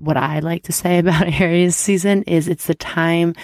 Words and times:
what 0.00 0.16
I 0.16 0.40
like 0.40 0.64
to 0.64 0.72
say 0.72 0.98
about 1.00 1.40
Aries 1.40 1.76
season 1.76 2.22
is 2.24 2.48
it's 2.48 2.66
the 2.66 2.74
time 2.74 3.34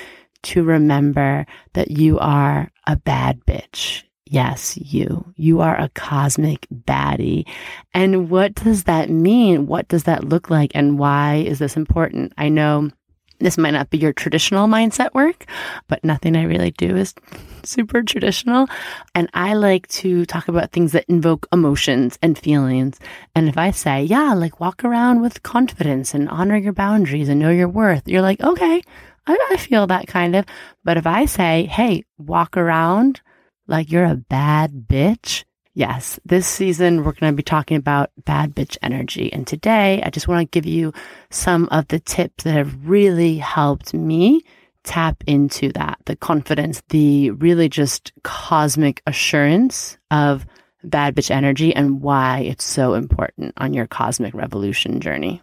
to 0.42 0.62
remember 0.62 1.46
that 1.74 1.90
you 1.90 2.18
are 2.18 2.70
a 2.86 2.96
bad 2.96 3.40
bitch. 3.46 4.04
Yes, 4.28 4.76
you. 4.76 5.32
You 5.36 5.60
are 5.60 5.78
a 5.78 5.88
cosmic 5.90 6.66
baddie. 6.72 7.46
And 7.94 8.28
what 8.28 8.54
does 8.54 8.84
that 8.84 9.08
mean? 9.08 9.66
What 9.66 9.86
does 9.88 10.04
that 10.04 10.24
look 10.24 10.50
like? 10.50 10.72
And 10.74 10.98
why 10.98 11.36
is 11.36 11.60
this 11.60 11.76
important? 11.76 12.32
I 12.36 12.48
know 12.48 12.90
this 13.38 13.58
might 13.58 13.72
not 13.72 13.90
be 13.90 13.98
your 13.98 14.12
traditional 14.12 14.66
mindset 14.66 15.12
work, 15.14 15.44
but 15.88 16.04
nothing 16.04 16.36
I 16.36 16.44
really 16.44 16.70
do 16.70 16.96
is 16.96 17.14
super 17.64 18.02
traditional. 18.02 18.68
And 19.14 19.28
I 19.34 19.54
like 19.54 19.88
to 19.88 20.24
talk 20.26 20.48
about 20.48 20.72
things 20.72 20.92
that 20.92 21.04
invoke 21.08 21.46
emotions 21.52 22.18
and 22.22 22.38
feelings. 22.38 22.98
And 23.34 23.48
if 23.48 23.58
I 23.58 23.70
say, 23.70 24.04
yeah, 24.04 24.34
like 24.34 24.60
walk 24.60 24.84
around 24.84 25.20
with 25.20 25.42
confidence 25.42 26.14
and 26.14 26.28
honor 26.28 26.56
your 26.56 26.72
boundaries 26.72 27.28
and 27.28 27.40
know 27.40 27.50
your 27.50 27.68
worth, 27.68 28.08
you're 28.08 28.22
like, 28.22 28.40
okay, 28.40 28.82
I, 29.26 29.48
I 29.50 29.56
feel 29.56 29.86
that 29.86 30.06
kind 30.06 30.36
of. 30.36 30.46
But 30.84 30.96
if 30.96 31.06
I 31.06 31.26
say, 31.26 31.66
hey, 31.66 32.04
walk 32.18 32.56
around 32.56 33.20
like 33.66 33.90
you're 33.90 34.04
a 34.04 34.14
bad 34.14 34.86
bitch, 34.88 35.44
Yes, 35.76 36.18
this 36.24 36.46
season 36.46 37.04
we're 37.04 37.12
going 37.12 37.34
to 37.34 37.36
be 37.36 37.42
talking 37.42 37.76
about 37.76 38.10
bad 38.24 38.54
bitch 38.54 38.78
energy. 38.80 39.30
And 39.30 39.46
today 39.46 40.02
I 40.02 40.08
just 40.08 40.26
want 40.26 40.40
to 40.40 40.58
give 40.58 40.64
you 40.64 40.94
some 41.28 41.68
of 41.70 41.86
the 41.88 42.00
tips 42.00 42.44
that 42.44 42.52
have 42.52 42.88
really 42.88 43.36
helped 43.36 43.92
me 43.92 44.40
tap 44.84 45.22
into 45.26 45.70
that 45.72 45.98
the 46.06 46.16
confidence, 46.16 46.82
the 46.88 47.30
really 47.32 47.68
just 47.68 48.10
cosmic 48.22 49.02
assurance 49.06 49.98
of 50.10 50.46
bad 50.82 51.14
bitch 51.14 51.30
energy 51.30 51.74
and 51.74 52.00
why 52.00 52.38
it's 52.38 52.64
so 52.64 52.94
important 52.94 53.52
on 53.58 53.74
your 53.74 53.86
cosmic 53.86 54.32
revolution 54.32 54.98
journey. 54.98 55.42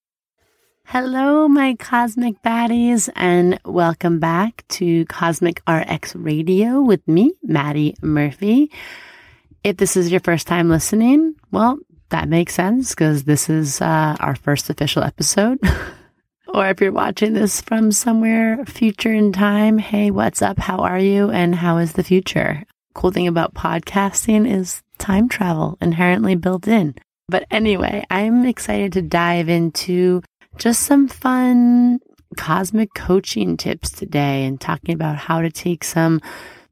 Hello, 0.91 1.47
my 1.47 1.75
cosmic 1.75 2.41
baddies, 2.41 3.07
and 3.15 3.57
welcome 3.63 4.19
back 4.19 4.65
to 4.67 5.05
Cosmic 5.05 5.61
RX 5.65 6.17
Radio 6.17 6.81
with 6.81 7.07
me, 7.07 7.31
Maddie 7.41 7.95
Murphy. 8.01 8.69
If 9.63 9.77
this 9.77 9.95
is 9.95 10.11
your 10.11 10.19
first 10.19 10.47
time 10.47 10.67
listening, 10.67 11.35
well, 11.49 11.79
that 12.09 12.27
makes 12.27 12.55
sense 12.55 12.89
because 12.89 13.23
this 13.23 13.49
is 13.49 13.79
uh, 13.79 14.17
our 14.19 14.35
first 14.35 14.69
official 14.69 15.01
episode. 15.01 15.59
or 16.49 16.67
if 16.67 16.81
you're 16.81 16.91
watching 16.91 17.31
this 17.31 17.61
from 17.61 17.93
somewhere 17.93 18.65
future 18.65 19.13
in 19.13 19.31
time, 19.31 19.77
hey, 19.77 20.11
what's 20.11 20.41
up? 20.41 20.59
How 20.59 20.79
are 20.79 20.99
you? 20.99 21.29
And 21.31 21.55
how 21.55 21.77
is 21.77 21.93
the 21.93 22.03
future? 22.03 22.65
Cool 22.95 23.11
thing 23.11 23.29
about 23.29 23.53
podcasting 23.53 24.45
is 24.45 24.81
time 24.97 25.29
travel 25.29 25.77
inherently 25.79 26.35
built 26.35 26.67
in. 26.67 26.95
But 27.29 27.45
anyway, 27.49 28.03
I'm 28.09 28.43
excited 28.45 28.91
to 28.91 29.01
dive 29.01 29.47
into 29.47 30.21
just 30.61 30.83
some 30.83 31.07
fun 31.07 31.99
cosmic 32.37 32.93
coaching 32.93 33.57
tips 33.57 33.89
today 33.89 34.45
and 34.45 34.61
talking 34.61 34.93
about 34.93 35.17
how 35.17 35.41
to 35.41 35.49
take 35.49 35.83
some 35.83 36.21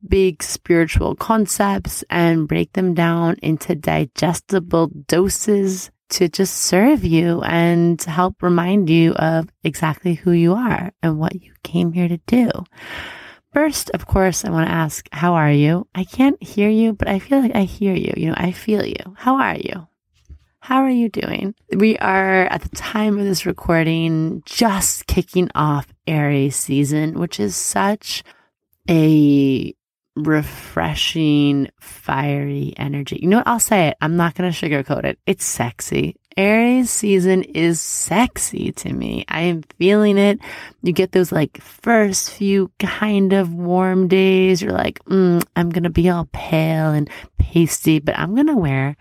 big 0.07 0.44
spiritual 0.44 1.16
concepts 1.16 2.03
and 2.07 2.47
break 2.47 2.72
them 2.73 2.94
down 2.94 3.35
into 3.41 3.73
digestible 3.73 4.91
doses 5.07 5.89
to 6.09 6.29
just 6.29 6.55
serve 6.55 7.03
you 7.03 7.41
and 7.41 7.99
help 8.03 8.44
remind 8.44 8.91
you 8.91 9.13
of 9.13 9.49
exactly 9.63 10.13
who 10.13 10.33
you 10.33 10.53
are 10.53 10.91
and 11.01 11.17
what 11.17 11.41
you 11.41 11.51
came 11.63 11.91
here 11.91 12.07
to 12.07 12.19
do. 12.28 12.51
First, 13.53 13.89
of 13.95 14.05
course, 14.05 14.45
I 14.45 14.51
want 14.51 14.67
to 14.67 14.73
ask, 14.73 15.09
how 15.11 15.33
are 15.33 15.51
you? 15.51 15.88
I 15.95 16.03
can't 16.03 16.41
hear 16.44 16.69
you, 16.69 16.94
but 16.94 17.07
I 17.07 17.17
feel 17.17 17.41
like 17.41 17.55
I 17.55 17.63
hear 17.63 17.95
you. 17.95 18.13
You 18.16 18.28
know, 18.28 18.35
I 18.38 18.51
feel 18.51 18.85
you. 18.85 19.16
How 19.17 19.38
are 19.38 19.55
you? 19.55 19.88
How 20.69 20.84
are 20.84 20.90
you 20.91 21.09
doing? 21.09 21.56
We 21.75 21.97
are 21.97 22.44
at 22.44 22.62
the 22.62 22.69
time 22.69 23.18
of 23.18 23.25
this 23.25 23.47
recording 23.47 24.44
just 24.46 25.07
kicking 25.07 25.50
off 25.56 25.88
Aries 26.06 26.56
season, 26.56 27.18
which 27.18 27.40
is 27.40 27.56
such 27.56 28.24
a 28.88 29.74
refreshing, 30.16 31.69
fiery 31.79 32.75
energy. 32.78 33.18
You 33.19 33.29
know 33.29 33.38
what? 33.38 33.47
I'll 33.47 33.59
say 33.59 33.88
it. 33.88 33.97
I'm 34.00 34.16
not 34.16 34.35
going 34.35 34.52
to 34.52 34.56
sugarcoat 34.56 35.06
it. 35.06 35.18
It's 35.25 35.44
sexy. 35.44 36.18
Aries 36.38 36.91
season 36.91 37.41
is 37.41 37.81
sexy 37.81 38.72
to 38.74 38.94
me. 38.94 39.25
I 39.28 39.41
am 39.41 39.63
feeling 39.79 40.19
it. 40.19 40.40
You 40.84 40.94
get 40.94 41.13
those 41.13 41.31
like 41.31 41.59
first 41.59 42.29
few 42.29 42.72
kind 42.78 43.34
of 43.34 43.52
warm 43.52 44.08
days. 44.08 44.62
You're 44.62 44.74
like, 44.74 45.03
mm, 45.06 45.44
I'm 45.56 45.72
going 45.72 45.81
to 45.81 45.90
be 45.90 46.12
all 46.12 46.29
pale 46.31 46.91
and 46.91 47.09
pasty, 47.40 47.97
but 47.97 48.19
I'm 48.19 48.35
going 48.35 48.46
to 48.46 48.56
wear 48.56 48.96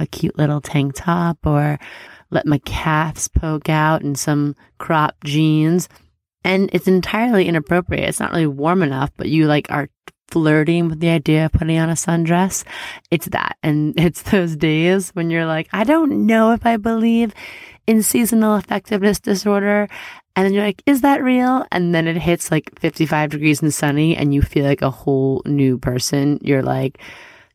a 0.00 0.06
cute 0.06 0.36
little 0.38 0.60
tank 0.60 0.94
top 0.96 1.38
or 1.44 1.78
let 2.30 2.46
my 2.46 2.58
calves 2.58 3.28
poke 3.28 3.68
out 3.68 4.02
in 4.02 4.14
some 4.14 4.56
crop 4.78 5.16
jeans. 5.24 5.88
And 6.42 6.70
it's 6.72 6.88
entirely 6.88 7.46
inappropriate. 7.46 8.08
It's 8.08 8.20
not 8.20 8.32
really 8.32 8.46
warm 8.46 8.82
enough, 8.82 9.10
but 9.16 9.28
you 9.28 9.46
like 9.46 9.70
are 9.70 9.88
flirting 10.30 10.88
with 10.88 11.00
the 11.00 11.08
idea 11.08 11.46
of 11.46 11.52
putting 11.52 11.78
on 11.78 11.90
a 11.90 11.94
sundress. 11.94 12.64
It's 13.10 13.26
that. 13.26 13.56
And 13.62 13.94
it's 13.98 14.22
those 14.22 14.56
days 14.56 15.10
when 15.10 15.30
you're 15.30 15.46
like, 15.46 15.68
I 15.72 15.84
don't 15.84 16.26
know 16.26 16.52
if 16.52 16.64
I 16.64 16.76
believe 16.76 17.34
in 17.86 18.02
seasonal 18.02 18.56
effectiveness 18.56 19.20
disorder. 19.20 19.88
And 20.36 20.46
then 20.46 20.54
you're 20.54 20.64
like, 20.64 20.82
is 20.86 21.00
that 21.00 21.22
real? 21.22 21.66
And 21.72 21.94
then 21.94 22.06
it 22.06 22.16
hits 22.16 22.50
like 22.50 22.78
55 22.78 23.30
degrees 23.30 23.60
and 23.60 23.74
sunny 23.74 24.16
and 24.16 24.32
you 24.32 24.42
feel 24.42 24.64
like 24.64 24.82
a 24.82 24.90
whole 24.90 25.42
new 25.44 25.76
person. 25.76 26.38
You're 26.40 26.62
like, 26.62 27.00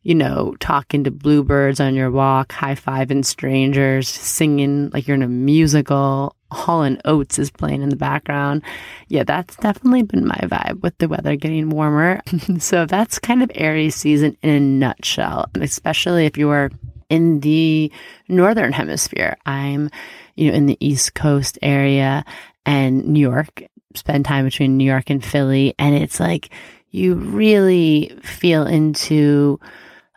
you 0.05 0.13
know, 0.13 0.55
talking 0.59 1.03
to 1.03 1.09
bluebirds 1.09 1.79
on 1.79 1.95
your 1.95 2.11
walk, 2.11 2.51
high 2.51 2.75
fiving 2.75 3.25
strangers, 3.25 4.07
singing 4.07 4.91
like 4.91 5.07
you're 5.07 5.15
in 5.15 5.23
a 5.23 5.27
musical. 5.27 6.35
Hall 6.51 6.83
and 6.83 7.01
Oates 7.05 7.39
is 7.39 7.49
playing 7.49 7.81
in 7.81 7.89
the 7.89 7.95
background. 7.95 8.61
Yeah, 9.07 9.23
that's 9.23 9.55
definitely 9.55 10.03
been 10.03 10.27
my 10.27 10.37
vibe 10.43 10.81
with 10.81 10.95
the 10.99 11.07
weather 11.07 11.35
getting 11.35 11.71
warmer. 11.71 12.21
so 12.59 12.85
that's 12.85 13.17
kind 13.17 13.41
of 13.41 13.51
Aries 13.55 13.95
season 13.95 14.37
in 14.43 14.49
a 14.51 14.59
nutshell, 14.59 15.49
especially 15.55 16.27
if 16.27 16.37
you're 16.37 16.69
in 17.09 17.39
the 17.39 17.91
northern 18.27 18.73
hemisphere. 18.73 19.35
I'm, 19.47 19.89
you 20.35 20.51
know, 20.51 20.55
in 20.55 20.67
the 20.67 20.77
East 20.79 21.15
Coast 21.15 21.57
area 21.63 22.23
and 22.63 23.07
New 23.07 23.19
York, 23.19 23.63
spend 23.95 24.25
time 24.25 24.45
between 24.45 24.77
New 24.77 24.85
York 24.85 25.09
and 25.09 25.25
Philly. 25.25 25.73
And 25.79 25.95
it's 25.95 26.19
like 26.19 26.51
you 26.91 27.15
really 27.15 28.15
feel 28.21 28.67
into 28.67 29.59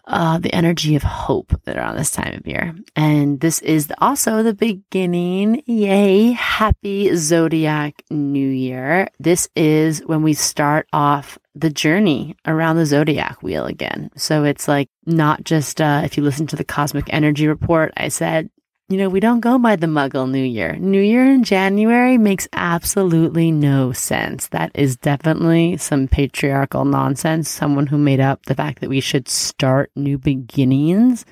uh, 0.08 0.38
the 0.38 0.52
energy 0.54 0.96
of 0.96 1.02
hope 1.02 1.52
that 1.64 1.76
are 1.76 1.84
on 1.84 1.96
this 1.96 2.10
time 2.10 2.34
of 2.34 2.46
year. 2.46 2.74
And 2.96 3.40
this 3.40 3.60
is 3.60 3.92
also 3.98 4.42
the 4.42 4.54
beginning. 4.54 5.62
Yay. 5.66 6.32
Happy 6.32 7.14
Zodiac 7.14 8.02
New 8.10 8.48
Year. 8.48 9.08
This 9.20 9.48
is 9.54 10.00
when 10.06 10.22
we 10.22 10.32
start 10.32 10.88
off 10.92 11.38
the 11.54 11.70
journey 11.70 12.36
around 12.46 12.76
the 12.76 12.86
Zodiac 12.86 13.42
wheel 13.42 13.66
again. 13.66 14.10
So 14.16 14.44
it's 14.44 14.66
like 14.66 14.88
not 15.04 15.44
just, 15.44 15.80
uh, 15.80 16.02
if 16.04 16.16
you 16.16 16.22
listen 16.22 16.46
to 16.48 16.56
the 16.56 16.64
Cosmic 16.64 17.12
Energy 17.12 17.46
Report, 17.46 17.92
I 17.96 18.08
said 18.08 18.48
you 18.88 18.96
know, 18.96 19.10
we 19.10 19.20
don't 19.20 19.40
go 19.40 19.58
by 19.58 19.76
the 19.76 19.86
Muggle 19.86 20.30
New 20.30 20.42
Year. 20.42 20.76
New 20.76 21.00
Year 21.00 21.30
in 21.30 21.44
January 21.44 22.16
makes 22.16 22.48
absolutely 22.54 23.52
no 23.52 23.92
sense. 23.92 24.48
That 24.48 24.70
is 24.74 24.96
definitely 24.96 25.76
some 25.76 26.08
patriarchal 26.08 26.86
nonsense. 26.86 27.50
Someone 27.50 27.86
who 27.86 27.98
made 27.98 28.20
up 28.20 28.46
the 28.46 28.54
fact 28.54 28.80
that 28.80 28.88
we 28.88 29.00
should 29.00 29.28
start 29.28 29.90
new 29.94 30.16
beginnings 30.16 31.26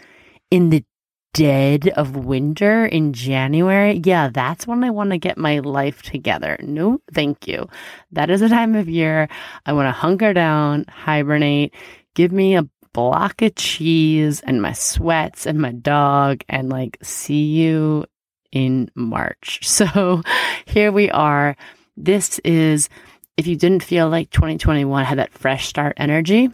in 0.50 0.68
the 0.68 0.84
dead 1.32 1.88
of 1.88 2.14
winter 2.14 2.84
in 2.84 3.14
January. 3.14 4.02
Yeah, 4.04 4.28
that's 4.28 4.66
when 4.66 4.84
I 4.84 4.90
want 4.90 5.10
to 5.10 5.18
get 5.18 5.38
my 5.38 5.60
life 5.60 6.02
together. 6.02 6.58
No, 6.60 7.00
thank 7.14 7.48
you. 7.48 7.70
That 8.12 8.28
is 8.28 8.42
a 8.42 8.50
time 8.50 8.74
of 8.74 8.86
year 8.86 9.28
I 9.64 9.72
want 9.72 9.86
to 9.86 9.92
hunker 9.92 10.34
down, 10.34 10.84
hibernate, 10.88 11.72
give 12.14 12.32
me 12.32 12.56
a 12.56 12.68
block 12.96 13.42
of 13.42 13.54
cheese 13.56 14.40
and 14.40 14.62
my 14.62 14.72
sweats 14.72 15.44
and 15.46 15.60
my 15.60 15.72
dog 15.72 16.42
and 16.48 16.70
like 16.70 16.96
see 17.02 17.44
you 17.44 18.06
in 18.52 18.90
March. 18.94 19.60
So 19.62 20.22
here 20.64 20.90
we 20.90 21.10
are. 21.10 21.56
This 21.94 22.38
is, 22.38 22.88
if 23.36 23.46
you 23.46 23.54
didn't 23.54 23.82
feel 23.82 24.08
like 24.08 24.30
2021 24.30 25.04
had 25.04 25.18
that 25.18 25.34
fresh 25.34 25.66
start 25.66 25.92
energy, 25.98 26.48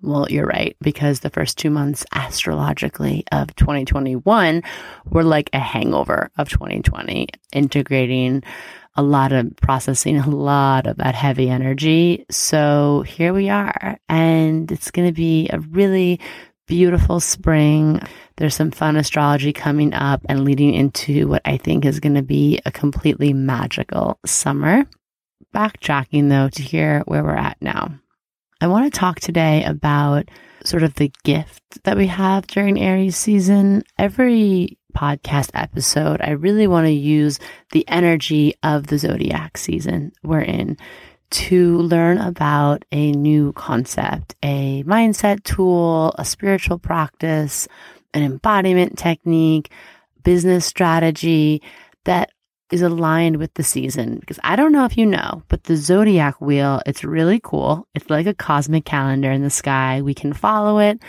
Well, 0.00 0.30
you're 0.30 0.46
right, 0.46 0.76
because 0.80 1.20
the 1.20 1.30
first 1.30 1.58
two 1.58 1.70
months 1.70 2.06
astrologically 2.14 3.24
of 3.32 3.54
2021 3.56 4.62
were 5.06 5.24
like 5.24 5.50
a 5.52 5.58
hangover 5.58 6.30
of 6.38 6.48
2020, 6.48 7.28
integrating 7.52 8.44
a 9.00 9.02
lot 9.02 9.32
of 9.32 9.56
processing, 9.56 10.18
a 10.18 10.28
lot 10.28 10.86
of 10.86 10.98
that 10.98 11.14
heavy 11.14 11.48
energy. 11.48 12.26
So 12.30 13.02
here 13.06 13.32
we 13.32 13.48
are, 13.48 13.98
and 14.10 14.70
it's 14.70 14.90
going 14.90 15.08
to 15.08 15.14
be 15.14 15.48
a 15.50 15.58
really 15.58 16.20
beautiful 16.66 17.18
spring. 17.18 17.98
There's 18.36 18.54
some 18.54 18.70
fun 18.70 18.96
astrology 18.96 19.54
coming 19.54 19.94
up 19.94 20.20
and 20.28 20.44
leading 20.44 20.74
into 20.74 21.28
what 21.28 21.40
I 21.46 21.56
think 21.56 21.86
is 21.86 21.98
going 21.98 22.14
to 22.14 22.22
be 22.22 22.60
a 22.66 22.70
completely 22.70 23.32
magical 23.32 24.18
summer. 24.26 24.84
Backtracking 25.54 26.28
though 26.28 26.50
to 26.50 26.62
hear 26.62 27.00
where 27.06 27.24
we're 27.24 27.34
at 27.34 27.56
now. 27.62 27.94
I 28.60 28.66
want 28.66 28.92
to 28.92 29.00
talk 29.00 29.18
today 29.18 29.64
about 29.64 30.28
sort 30.64 30.82
of 30.82 30.94
the 30.94 31.12
gift 31.24 31.82
that 31.84 31.96
we 31.96 32.06
have 32.06 32.46
during 32.46 32.80
Aries 32.80 33.16
season. 33.16 33.82
Every 33.98 34.78
podcast 34.96 35.50
episode, 35.54 36.20
I 36.20 36.30
really 36.30 36.66
want 36.66 36.86
to 36.86 36.92
use 36.92 37.38
the 37.72 37.86
energy 37.88 38.54
of 38.62 38.88
the 38.88 38.98
zodiac 38.98 39.56
season 39.56 40.12
we're 40.22 40.40
in 40.40 40.76
to 41.30 41.78
learn 41.78 42.18
about 42.18 42.84
a 42.90 43.12
new 43.12 43.52
concept, 43.52 44.34
a 44.42 44.82
mindset 44.82 45.44
tool, 45.44 46.12
a 46.18 46.24
spiritual 46.24 46.78
practice, 46.78 47.68
an 48.14 48.22
embodiment 48.22 48.98
technique, 48.98 49.70
business 50.24 50.66
strategy 50.66 51.62
that 52.04 52.30
is 52.70 52.82
aligned 52.82 53.36
with 53.36 53.52
the 53.54 53.62
season. 53.62 54.18
Because 54.18 54.38
I 54.42 54.56
don't 54.56 54.72
know 54.72 54.84
if 54.84 54.96
you 54.96 55.06
know, 55.06 55.42
but 55.48 55.64
the 55.64 55.76
zodiac 55.76 56.40
wheel, 56.40 56.80
it's 56.86 57.04
really 57.04 57.40
cool. 57.42 57.86
It's 57.94 58.10
like 58.10 58.26
a 58.26 58.34
cosmic 58.34 58.84
calendar 58.84 59.30
in 59.30 59.42
the 59.42 59.50
sky. 59.50 60.02
We 60.02 60.14
can 60.14 60.32
follow 60.32 60.78
it. 60.78 61.02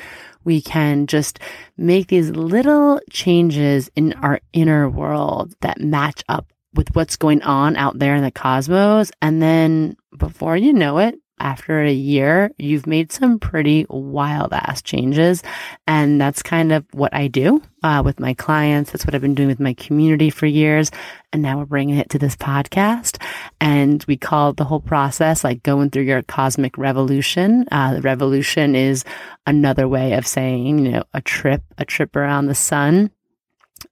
We 0.44 0.62
can 0.62 1.08
just 1.08 1.40
make 1.78 2.08
these 2.08 2.32
little 2.32 3.00
changes 3.12 3.90
in 3.96 4.14
our 4.14 4.40
inner 4.54 4.90
world 4.90 5.54
that 5.62 5.80
match 5.80 6.24
up 6.28 6.48
with 6.74 6.96
what's 6.96 7.16
going 7.18 7.42
on 7.44 7.76
out 7.76 8.00
there 8.00 8.16
in 8.16 8.24
the 8.24 8.32
cosmos. 8.32 9.12
And 9.22 9.42
then 9.42 9.98
before 10.18 10.58
you 10.58 10.74
know 10.74 10.98
it, 10.98 11.21
after 11.42 11.82
a 11.82 11.92
year, 11.92 12.52
you've 12.58 12.86
made 12.86 13.12
some 13.12 13.40
pretty 13.40 13.86
wild 13.90 14.54
ass 14.54 14.82
changes. 14.82 15.42
And 15.88 16.22
that's 16.22 16.44
kind 16.44 16.72
of 16.72 16.86
what 16.94 17.14
I 17.14 17.28
do 17.28 17.62
uh, 17.84 18.02
with 18.06 18.20
my 18.20 18.34
clients. 18.34 18.92
That's 18.92 19.06
what 19.06 19.16
I've 19.16 19.22
been 19.22 19.36
doing 19.36 19.50
with 19.50 19.60
my 19.60 19.74
community 19.74 20.30
for 20.30 20.46
years. 20.46 20.92
And 21.34 21.42
now 21.42 21.58
we're 21.58 21.66
bringing 21.66 21.98
it 21.98 22.10
to 22.12 22.20
this 22.20 22.36
podcast. 22.36 23.22
And 23.60 24.04
we 24.08 24.18
call 24.18 24.54
the 24.54 24.66
whole 24.66 24.80
process 24.80 25.44
like 25.44 25.64
going 25.64 25.90
through 25.90 26.04
your 26.04 26.22
cosmic 26.22 26.78
revolution. 26.78 27.66
Uh, 27.72 27.96
the 27.96 28.02
revolution 28.02 28.76
is 28.76 29.04
another 29.48 29.88
way 29.88 30.14
of 30.14 30.28
saying, 30.28 30.80
you 30.80 30.92
know, 30.92 31.04
a 31.14 31.22
trip, 31.22 31.64
a 31.78 31.86
trip 31.86 32.16
around 32.16 32.46
the 32.46 32.56
sun. 32.56 33.12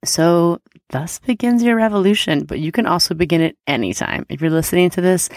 So 0.04 0.60
thus 0.90 1.18
begins 1.20 1.62
your 1.62 1.76
revolution, 1.76 2.44
but 2.44 2.60
you 2.60 2.72
can 2.72 2.86
also 2.86 3.14
begin 3.14 3.40
it 3.40 3.56
anytime. 3.66 4.26
If 4.28 4.40
you're 4.40 4.50
listening 4.50 4.90
to 4.90 5.00
this 5.00 5.28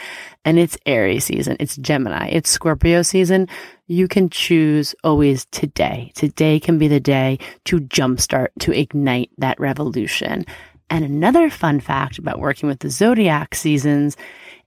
and 0.45 0.59
it's 0.59 0.77
Aries 0.85 1.25
season, 1.25 1.57
it's 1.59 1.77
Gemini, 1.77 2.27
it's 2.29 2.50
Scorpio 2.50 3.01
season, 3.01 3.47
you 3.88 4.07
can 4.07 4.29
choose 4.29 4.94
always 5.03 5.45
today. 5.51 6.11
Today 6.15 6.59
can 6.59 6.77
be 6.77 6.88
the 6.88 7.00
day 7.00 7.39
to 7.65 7.79
jumpstart, 7.79 8.50
to 8.59 8.77
ignite 8.77 9.31
that 9.38 9.59
revolution. 9.59 10.45
And 10.89 11.05
another 11.05 11.50
fun 11.50 11.79
fact 11.79 12.17
about 12.17 12.39
working 12.39 12.67
with 12.67 12.79
the 12.79 12.89
zodiac 12.89 13.56
seasons 13.56 14.17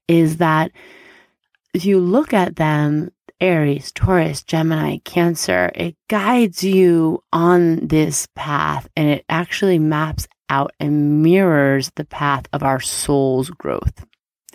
is 0.09 0.39
that 0.39 0.73
if 1.75 1.85
you 1.85 2.01
look 2.01 2.33
at 2.33 2.57
them, 2.57 3.11
Aries, 3.41 3.93
Taurus, 3.93 4.43
Gemini, 4.43 4.97
Cancer, 5.05 5.71
it 5.75 5.95
guides 6.09 6.65
you 6.65 7.23
on 7.35 7.87
this 7.87 8.27
path 8.35 8.89
and 8.97 9.09
it 9.09 9.27
actually 9.29 9.79
maps 9.79 10.27
out 10.49 10.73
and 10.81 11.23
mirrors 11.23 11.91
the 11.97 12.05
path 12.05 12.47
of 12.53 12.63
our 12.63 12.81
soul's 12.81 13.51
growth. 13.51 14.05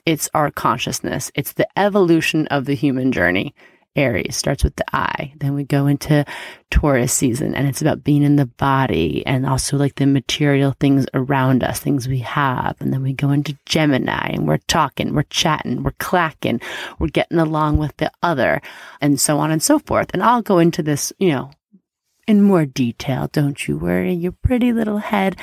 It's 0.05 0.29
our 0.33 0.51
consciousness. 0.51 1.31
It's 1.35 1.53
the 1.53 1.67
evolution 1.77 2.47
of 2.47 2.65
the 2.65 2.75
human 2.75 3.11
journey. 3.11 3.53
Aries 3.95 4.37
starts 4.37 4.63
with 4.63 4.75
the 4.77 4.85
I. 4.95 5.33
Then 5.37 5.53
we 5.53 5.63
go 5.65 5.85
into 5.87 6.25
Taurus 6.69 7.11
season 7.11 7.53
and 7.53 7.67
it's 7.67 7.81
about 7.81 8.03
being 8.03 8.23
in 8.23 8.37
the 8.37 8.45
body 8.45 9.25
and 9.25 9.45
also 9.45 9.77
like 9.77 9.95
the 9.95 10.05
material 10.05 10.73
things 10.79 11.05
around 11.13 11.63
us, 11.63 11.79
things 11.79 12.07
we 12.07 12.19
have. 12.19 12.77
And 12.79 12.93
then 12.93 13.03
we 13.03 13.13
go 13.13 13.31
into 13.31 13.57
Gemini 13.65 14.29
and 14.29 14.47
we're 14.47 14.59
talking, 14.67 15.13
we're 15.13 15.23
chatting, 15.23 15.83
we're 15.83 15.91
clacking, 15.99 16.61
we're 16.99 17.07
getting 17.07 17.39
along 17.39 17.77
with 17.77 17.95
the 17.97 18.11
other 18.23 18.61
and 19.01 19.19
so 19.19 19.39
on 19.39 19.51
and 19.51 19.61
so 19.61 19.77
forth. 19.79 20.07
And 20.13 20.23
I'll 20.23 20.41
go 20.41 20.59
into 20.59 20.81
this, 20.81 21.11
you 21.19 21.29
know, 21.29 21.51
in 22.27 22.41
more 22.41 22.65
detail. 22.65 23.29
Don't 23.31 23.67
you 23.67 23.77
worry, 23.77 24.13
your 24.13 24.31
pretty 24.31 24.73
little 24.73 24.97
head. 24.97 25.37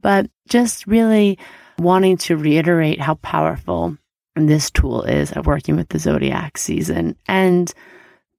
But 0.00 0.30
just 0.48 0.86
really 0.86 1.38
wanting 1.78 2.16
to 2.18 2.36
reiterate 2.36 3.00
how 3.00 3.14
powerful 3.14 3.96
this 4.34 4.70
tool 4.70 5.02
is 5.02 5.32
at 5.32 5.46
working 5.46 5.76
with 5.76 5.88
the 5.88 5.98
zodiac 5.98 6.58
season. 6.58 7.16
And 7.26 7.72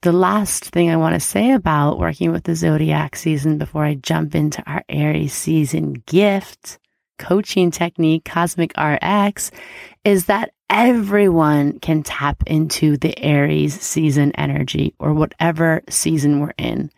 the 0.02 0.14
last 0.14 0.66
thing 0.66 0.90
I 0.90 0.98
want 0.98 1.16
to 1.16 1.20
say 1.20 1.52
about 1.52 2.00
working 2.00 2.32
with 2.32 2.44
the 2.44 2.56
zodiac 2.56 3.16
season 3.16 3.58
before 3.58 3.84
I 3.84 3.96
jump 3.96 4.34
into 4.34 4.64
our 4.66 4.84
Aries 4.88 5.34
season 5.34 5.94
gift 6.06 6.80
coaching 7.18 7.70
technique, 7.70 8.24
Cosmic 8.24 8.74
RX, 8.78 9.52
is 10.06 10.26
that 10.26 10.54
everyone 10.70 11.80
can 11.80 12.02
tap 12.02 12.42
into 12.48 12.96
the 12.96 13.18
Aries 13.20 13.80
season 13.80 14.32
energy 14.36 14.96
or 15.00 15.14
whatever 15.14 15.82
season 15.90 16.40
we're 16.40 16.54
in 16.58 16.90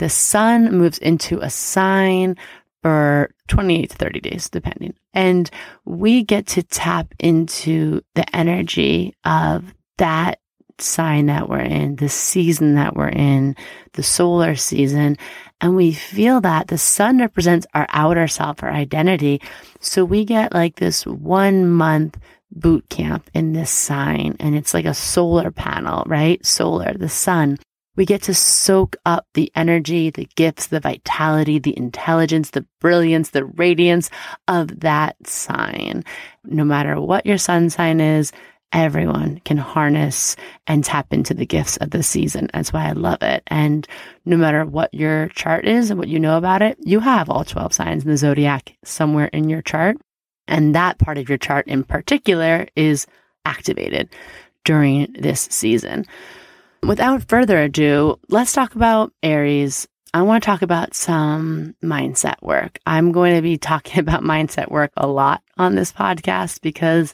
the 0.00 0.08
sun 0.08 0.76
moves 0.78 0.96
into 0.96 1.38
a 1.40 1.50
sign 1.50 2.34
for 2.82 3.30
28 3.48 3.90
to 3.90 3.96
30 3.98 4.20
days, 4.20 4.48
depending. 4.48 4.94
And 5.12 5.50
we 5.84 6.24
get 6.24 6.46
to 6.48 6.62
tap 6.62 7.14
into 7.18 8.00
the 8.14 8.24
energy 8.34 9.14
of 9.24 9.74
that 9.98 10.40
sign 10.78 11.26
that 11.26 11.50
we're 11.50 11.60
in, 11.60 11.96
the 11.96 12.08
season 12.08 12.76
that 12.76 12.96
we're 12.96 13.10
in, 13.10 13.56
the 13.92 14.02
solar 14.02 14.56
season. 14.56 15.18
And 15.60 15.76
we 15.76 15.92
feel 15.92 16.40
that 16.40 16.68
the 16.68 16.78
sun 16.78 17.18
represents 17.18 17.66
our 17.74 17.86
outer 17.90 18.26
self, 18.26 18.62
our 18.62 18.72
identity. 18.72 19.42
So 19.80 20.02
we 20.02 20.24
get 20.24 20.54
like 20.54 20.76
this 20.76 21.04
one 21.04 21.68
month 21.68 22.18
boot 22.50 22.88
camp 22.88 23.28
in 23.34 23.52
this 23.52 23.70
sign 23.70 24.36
and 24.40 24.56
it's 24.56 24.72
like 24.72 24.86
a 24.86 24.94
solar 24.94 25.50
panel, 25.50 26.04
right? 26.06 26.44
Solar, 26.44 26.94
the 26.94 27.10
sun. 27.10 27.58
We 27.96 28.06
get 28.06 28.22
to 28.22 28.34
soak 28.34 28.96
up 29.04 29.26
the 29.34 29.50
energy, 29.54 30.10
the 30.10 30.28
gifts, 30.36 30.68
the 30.68 30.80
vitality, 30.80 31.58
the 31.58 31.76
intelligence, 31.76 32.50
the 32.50 32.64
brilliance, 32.80 33.30
the 33.30 33.44
radiance 33.44 34.10
of 34.48 34.80
that 34.80 35.16
sign. 35.26 36.04
No 36.44 36.64
matter 36.64 37.00
what 37.00 37.26
your 37.26 37.38
sun 37.38 37.68
sign 37.68 38.00
is, 38.00 38.32
everyone 38.72 39.40
can 39.44 39.56
harness 39.56 40.36
and 40.66 40.84
tap 40.84 41.12
into 41.12 41.34
the 41.34 41.46
gifts 41.46 41.76
of 41.78 41.90
the 41.90 42.02
season. 42.02 42.48
That's 42.52 42.72
why 42.72 42.88
I 42.88 42.92
love 42.92 43.22
it. 43.22 43.42
And 43.48 43.86
no 44.24 44.36
matter 44.36 44.64
what 44.64 44.94
your 44.94 45.28
chart 45.30 45.66
is 45.66 45.90
and 45.90 45.98
what 45.98 46.08
you 46.08 46.20
know 46.20 46.36
about 46.36 46.62
it, 46.62 46.78
you 46.80 47.00
have 47.00 47.28
all 47.28 47.44
12 47.44 47.72
signs 47.72 48.04
in 48.04 48.10
the 48.10 48.16
zodiac 48.16 48.76
somewhere 48.84 49.26
in 49.26 49.48
your 49.48 49.62
chart. 49.62 49.96
And 50.46 50.74
that 50.74 50.98
part 50.98 51.18
of 51.18 51.28
your 51.28 51.38
chart 51.38 51.66
in 51.66 51.84
particular 51.84 52.66
is 52.76 53.06
activated 53.44 54.08
during 54.64 55.12
this 55.18 55.48
season. 55.50 56.06
Without 56.82 57.28
further 57.28 57.60
ado, 57.60 58.18
let's 58.28 58.52
talk 58.52 58.74
about 58.74 59.12
Aries. 59.22 59.86
I 60.14 60.22
want 60.22 60.42
to 60.42 60.46
talk 60.46 60.62
about 60.62 60.94
some 60.94 61.76
mindset 61.84 62.40
work. 62.42 62.78
I'm 62.86 63.12
going 63.12 63.36
to 63.36 63.42
be 63.42 63.58
talking 63.58 63.98
about 64.00 64.22
mindset 64.22 64.70
work 64.70 64.90
a 64.96 65.06
lot 65.06 65.42
on 65.58 65.74
this 65.74 65.92
podcast 65.92 66.62
because 66.62 67.12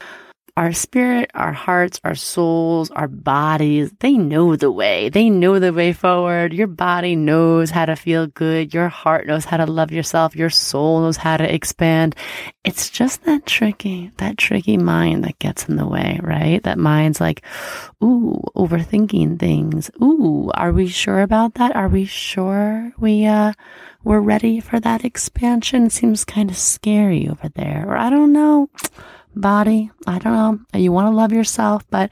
our 0.56 0.72
spirit, 0.72 1.30
our 1.34 1.52
hearts, 1.52 2.00
our 2.02 2.14
souls, 2.14 2.90
our 2.90 3.08
bodies, 3.08 3.92
they 4.00 4.14
know 4.14 4.56
the 4.56 4.70
way. 4.70 5.10
They 5.10 5.28
know 5.28 5.58
the 5.58 5.72
way 5.72 5.92
forward. 5.92 6.54
Your 6.54 6.66
body 6.66 7.14
knows 7.14 7.68
how 7.68 7.84
to 7.84 7.94
feel 7.94 8.26
good. 8.26 8.72
Your 8.72 8.88
heart 8.88 9.26
knows 9.26 9.44
how 9.44 9.58
to 9.58 9.66
love 9.66 9.92
yourself. 9.92 10.34
Your 10.34 10.48
soul 10.48 11.02
knows 11.02 11.18
how 11.18 11.36
to 11.36 11.54
expand. 11.54 12.16
It's 12.64 12.88
just 12.88 13.24
that 13.24 13.44
tricky, 13.44 14.12
that 14.16 14.38
tricky 14.38 14.78
mind 14.78 15.24
that 15.24 15.38
gets 15.38 15.68
in 15.68 15.76
the 15.76 15.86
way, 15.86 16.18
right? 16.22 16.62
That 16.62 16.78
mind's 16.78 17.20
like, 17.20 17.44
ooh, 18.02 18.40
overthinking 18.56 19.38
things. 19.38 19.90
Ooh, 20.02 20.50
are 20.54 20.72
we 20.72 20.88
sure 20.88 21.20
about 21.20 21.54
that? 21.54 21.76
Are 21.76 21.88
we 21.88 22.06
sure 22.06 22.92
we, 22.98 23.26
uh, 23.26 23.52
we're 24.04 24.20
ready 24.20 24.60
for 24.60 24.80
that 24.80 25.04
expansion? 25.04 25.90
Seems 25.90 26.24
kind 26.24 26.48
of 26.50 26.56
scary 26.56 27.28
over 27.28 27.50
there. 27.50 27.84
Or 27.86 27.98
I 27.98 28.08
don't 28.08 28.32
know 28.32 28.70
body. 29.36 29.90
I 30.06 30.18
don't 30.18 30.32
know. 30.32 30.78
You 30.78 30.92
want 30.92 31.06
to 31.06 31.16
love 31.16 31.32
yourself, 31.32 31.84
but 31.90 32.10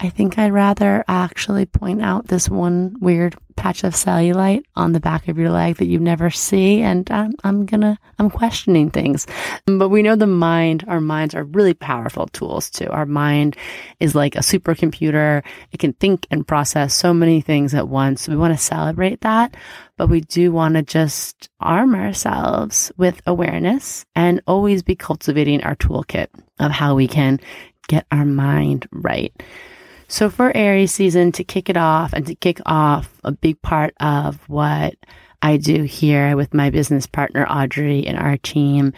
I 0.00 0.10
think 0.10 0.38
I'd 0.38 0.52
rather 0.52 1.04
actually 1.08 1.66
point 1.66 2.02
out 2.02 2.28
this 2.28 2.48
one 2.48 2.94
weird 3.00 3.36
patch 3.56 3.82
of 3.82 3.94
cellulite 3.94 4.62
on 4.76 4.92
the 4.92 5.00
back 5.00 5.26
of 5.26 5.36
your 5.36 5.50
leg 5.50 5.76
that 5.78 5.86
you 5.86 5.98
never 5.98 6.30
see. 6.30 6.80
And 6.82 7.10
I'm, 7.10 7.32
I'm 7.42 7.66
gonna, 7.66 7.98
I'm 8.20 8.30
questioning 8.30 8.90
things. 8.90 9.26
But 9.66 9.88
we 9.88 10.02
know 10.02 10.14
the 10.14 10.28
mind, 10.28 10.84
our 10.86 11.00
minds 11.00 11.34
are 11.34 11.42
really 11.42 11.74
powerful 11.74 12.28
tools 12.28 12.70
too. 12.70 12.86
Our 12.90 13.06
mind 13.06 13.56
is 13.98 14.14
like 14.14 14.36
a 14.36 14.40
supercomputer. 14.40 15.42
It 15.72 15.80
can 15.80 15.94
think 15.94 16.28
and 16.30 16.46
process 16.46 16.94
so 16.94 17.12
many 17.12 17.40
things 17.40 17.74
at 17.74 17.88
once. 17.88 18.28
We 18.28 18.36
want 18.36 18.56
to 18.56 18.64
celebrate 18.64 19.22
that, 19.22 19.56
but 19.96 20.08
we 20.08 20.20
do 20.20 20.52
want 20.52 20.74
to 20.74 20.82
just 20.82 21.48
arm 21.58 21.96
ourselves 21.96 22.92
with 22.96 23.20
awareness 23.26 24.06
and 24.14 24.40
always 24.46 24.84
be 24.84 24.94
cultivating 24.94 25.64
our 25.64 25.74
toolkit 25.74 26.28
of 26.60 26.70
how 26.70 26.94
we 26.94 27.08
can 27.08 27.40
get 27.88 28.06
our 28.12 28.24
mind 28.24 28.86
right. 28.92 29.32
So 30.10 30.30
for 30.30 30.56
Aries 30.56 30.92
season 30.92 31.32
to 31.32 31.44
kick 31.44 31.68
it 31.68 31.76
off 31.76 32.14
and 32.14 32.26
to 32.26 32.34
kick 32.34 32.60
off 32.64 33.20
a 33.24 33.30
big 33.30 33.60
part 33.60 33.94
of 34.00 34.36
what 34.48 34.94
I 35.42 35.58
do 35.58 35.82
here 35.82 36.34
with 36.34 36.54
my 36.54 36.70
business 36.70 37.06
partner, 37.06 37.46
Audrey, 37.46 38.06
and 38.06 38.18
our 38.18 38.38
team 38.38 38.94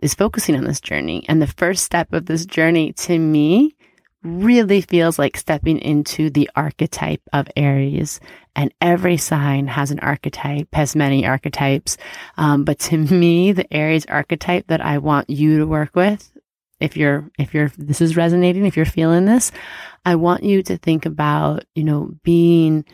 is 0.00 0.14
focusing 0.14 0.56
on 0.56 0.64
this 0.64 0.80
journey. 0.80 1.26
And 1.28 1.40
the 1.40 1.46
first 1.46 1.84
step 1.84 2.14
of 2.14 2.24
this 2.24 2.46
journey 2.46 2.94
to 2.94 3.18
me 3.18 3.76
really 4.22 4.80
feels 4.80 5.18
like 5.18 5.36
stepping 5.36 5.78
into 5.78 6.30
the 6.30 6.50
archetype 6.56 7.20
of 7.34 7.46
Aries. 7.56 8.18
And 8.56 8.72
every 8.80 9.18
sign 9.18 9.66
has 9.66 9.90
an 9.90 10.00
archetype, 10.00 10.68
has 10.74 10.96
many 10.96 11.26
archetypes. 11.26 11.98
Um, 12.38 12.64
but 12.64 12.78
to 12.80 12.96
me, 13.14 13.52
the 13.52 13.70
Aries 13.70 14.06
archetype 14.06 14.68
that 14.68 14.80
I 14.80 14.96
want 14.96 15.28
you 15.28 15.58
to 15.58 15.66
work 15.66 15.94
with 15.94 16.33
if 16.84 16.96
you're 16.96 17.30
if 17.38 17.54
you're 17.54 17.70
this 17.78 18.00
is 18.00 18.16
resonating 18.16 18.66
if 18.66 18.76
you're 18.76 18.86
feeling 18.86 19.24
this 19.24 19.50
i 20.04 20.14
want 20.14 20.44
you 20.44 20.62
to 20.62 20.76
think 20.76 21.06
about 21.06 21.64
you 21.74 21.84
know 21.84 22.10
being 22.22 22.84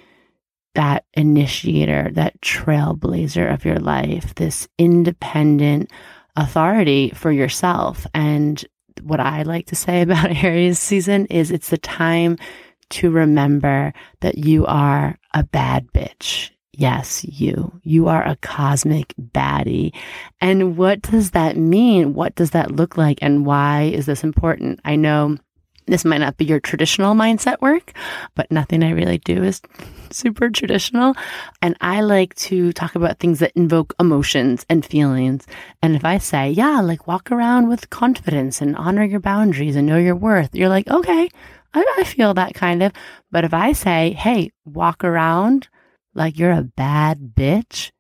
that 0.74 1.04
initiator 1.14 2.10
that 2.12 2.40
trailblazer 2.40 3.52
of 3.52 3.64
your 3.64 3.78
life 3.78 4.34
this 4.36 4.68
independent 4.78 5.90
authority 6.36 7.10
for 7.10 7.30
yourself. 7.30 8.06
And 8.14 8.64
what 9.02 9.20
i 9.20 9.42
like 9.42 9.66
to 9.66 9.76
say 9.76 10.02
about 10.02 10.44
aries 10.44 10.78
season 10.78 11.26
is 11.26 11.50
it's 11.50 11.70
the 11.70 11.78
time 11.78 12.36
to 12.90 13.10
remember 13.10 13.94
that 14.20 14.36
you 14.36 14.66
are 14.66 15.16
a 15.32 15.42
bad 15.42 15.86
bitch 15.92 16.50
Yes, 16.72 17.24
you. 17.24 17.80
You 17.82 18.08
are 18.08 18.26
a 18.26 18.36
cosmic 18.36 19.12
baddie. 19.18 19.92
And 20.40 20.76
what 20.76 21.02
does 21.02 21.32
that 21.32 21.56
mean? 21.56 22.14
What 22.14 22.34
does 22.36 22.52
that 22.52 22.70
look 22.70 22.96
like? 22.96 23.18
And 23.20 23.44
why 23.44 23.90
is 23.92 24.06
this 24.06 24.22
important? 24.22 24.80
I 24.84 24.96
know 24.96 25.36
this 25.86 26.04
might 26.04 26.18
not 26.18 26.36
be 26.36 26.44
your 26.44 26.60
traditional 26.60 27.14
mindset 27.14 27.60
work, 27.60 27.92
but 28.36 28.50
nothing 28.52 28.84
I 28.84 28.90
really 28.90 29.18
do 29.18 29.42
is 29.42 29.60
super 30.10 30.48
traditional. 30.48 31.14
And 31.60 31.76
I 31.80 32.02
like 32.02 32.34
to 32.36 32.72
talk 32.72 32.94
about 32.94 33.18
things 33.18 33.40
that 33.40 33.52
invoke 33.56 33.94
emotions 33.98 34.64
and 34.68 34.86
feelings. 34.86 35.46
And 35.82 35.96
if 35.96 36.04
I 36.04 36.18
say, 36.18 36.50
yeah, 36.50 36.80
like 36.80 37.08
walk 37.08 37.32
around 37.32 37.68
with 37.68 37.90
confidence 37.90 38.60
and 38.60 38.76
honor 38.76 39.04
your 39.04 39.20
boundaries 39.20 39.74
and 39.74 39.88
know 39.88 39.98
your 39.98 40.16
worth, 40.16 40.54
you're 40.54 40.68
like, 40.68 40.88
okay, 40.88 41.28
I, 41.74 41.96
I 41.98 42.04
feel 42.04 42.34
that 42.34 42.54
kind 42.54 42.82
of. 42.82 42.92
But 43.32 43.44
if 43.44 43.52
I 43.52 43.72
say, 43.72 44.12
hey, 44.12 44.52
walk 44.64 45.02
around 45.02 45.68
like 46.14 46.38
you're 46.38 46.52
a 46.52 46.62
bad 46.62 47.32
bitch, 47.34 47.90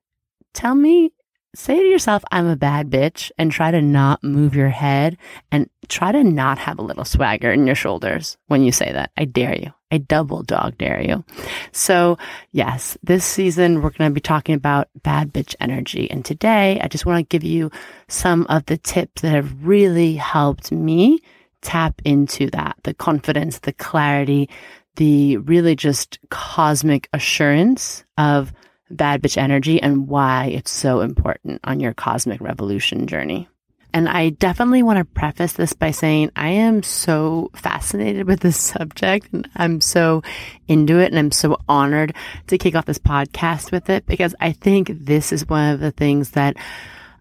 tell 0.54 0.74
me, 0.74 1.12
say 1.54 1.76
to 1.76 1.84
yourself, 1.84 2.22
I'm 2.30 2.46
a 2.46 2.56
bad 2.56 2.90
bitch 2.90 3.30
and 3.38 3.50
try 3.50 3.70
to 3.70 3.82
not 3.82 4.22
move 4.22 4.54
your 4.54 4.68
head 4.68 5.16
and 5.50 5.68
try 5.88 6.12
to 6.12 6.22
not 6.22 6.58
have 6.58 6.78
a 6.78 6.82
little 6.82 7.04
swagger 7.04 7.50
in 7.50 7.66
your 7.66 7.74
shoulders 7.74 8.36
when 8.46 8.62
you 8.62 8.72
say 8.72 8.92
that. 8.92 9.10
I 9.16 9.24
dare 9.24 9.56
you. 9.56 9.72
I 9.92 9.98
double 9.98 10.44
dog 10.44 10.78
dare 10.78 11.02
you. 11.02 11.24
So 11.72 12.16
yes, 12.52 12.96
this 13.02 13.24
season 13.24 13.82
we're 13.82 13.90
going 13.90 14.10
to 14.10 14.14
be 14.14 14.20
talking 14.20 14.54
about 14.54 14.88
bad 15.02 15.32
bitch 15.32 15.56
energy. 15.58 16.08
And 16.10 16.24
today 16.24 16.80
I 16.80 16.86
just 16.86 17.06
want 17.06 17.18
to 17.18 17.38
give 17.38 17.44
you 17.44 17.70
some 18.08 18.46
of 18.48 18.66
the 18.66 18.76
tips 18.78 19.22
that 19.22 19.32
have 19.32 19.66
really 19.66 20.14
helped 20.14 20.70
me 20.70 21.20
tap 21.62 22.00
into 22.04 22.48
that, 22.50 22.76
the 22.84 22.94
confidence, 22.94 23.58
the 23.58 23.72
clarity, 23.72 24.48
the 24.96 25.38
really 25.38 25.76
just 25.76 26.18
cosmic 26.30 27.08
assurance 27.12 28.04
of 28.18 28.52
bad 28.90 29.22
bitch 29.22 29.36
energy 29.36 29.80
and 29.80 30.08
why 30.08 30.46
it's 30.46 30.70
so 30.70 31.00
important 31.00 31.60
on 31.64 31.80
your 31.80 31.94
cosmic 31.94 32.40
revolution 32.40 33.06
journey. 33.06 33.48
And 33.92 34.08
I 34.08 34.30
definitely 34.30 34.82
want 34.82 34.98
to 34.98 35.04
preface 35.04 35.54
this 35.54 35.72
by 35.72 35.90
saying 35.90 36.30
I 36.36 36.48
am 36.48 36.82
so 36.82 37.50
fascinated 37.54 38.26
with 38.26 38.40
this 38.40 38.56
subject 38.60 39.28
and 39.32 39.48
I'm 39.56 39.80
so 39.80 40.22
into 40.68 40.98
it 40.98 41.10
and 41.10 41.18
I'm 41.18 41.32
so 41.32 41.58
honored 41.68 42.14
to 42.48 42.58
kick 42.58 42.74
off 42.74 42.86
this 42.86 42.98
podcast 42.98 43.72
with 43.72 43.90
it 43.90 44.06
because 44.06 44.34
I 44.40 44.52
think 44.52 44.90
this 44.92 45.32
is 45.32 45.48
one 45.48 45.74
of 45.74 45.80
the 45.80 45.90
things 45.90 46.30
that 46.30 46.56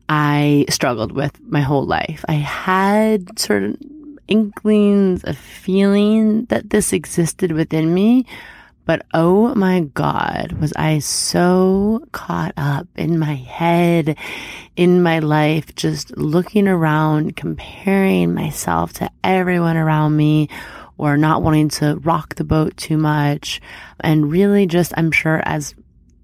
I 0.07 0.65
struggled 0.69 1.11
with 1.11 1.39
my 1.41 1.61
whole 1.61 1.85
life. 1.85 2.23
I 2.27 2.33
had 2.33 3.39
of 3.63 3.77
inklings, 4.29 5.24
a 5.25 5.33
feeling 5.33 6.45
that 6.45 6.69
this 6.69 6.93
existed 6.93 7.51
within 7.51 7.93
me. 7.93 8.25
But 8.86 9.05
oh 9.13 9.53
my 9.53 9.81
God, 9.81 10.53
was 10.53 10.74
I 10.74 10.98
so 11.00 12.07
caught 12.12 12.53
up 12.57 12.88
in 12.95 13.19
my 13.19 13.36
head, 13.36 14.17
in 14.75 15.03
my 15.03 15.19
life, 15.19 15.75
just 15.75 16.17
looking 16.17 16.67
around, 16.67 17.36
comparing 17.36 18.33
myself 18.33 18.93
to 18.93 19.12
everyone 19.24 19.77
around 19.77 20.15
me, 20.15 20.50
or 20.98 21.17
not 21.17 21.43
wanting 21.43 21.69
to 21.69 21.98
rock 21.98 22.36
the 22.36 22.43
boat 22.43 22.75
too 22.77 22.98
much. 22.98 23.62
And 24.00 24.31
really 24.31 24.65
just, 24.65 24.91
I'm 24.98 25.12
sure 25.12 25.41
as 25.45 25.75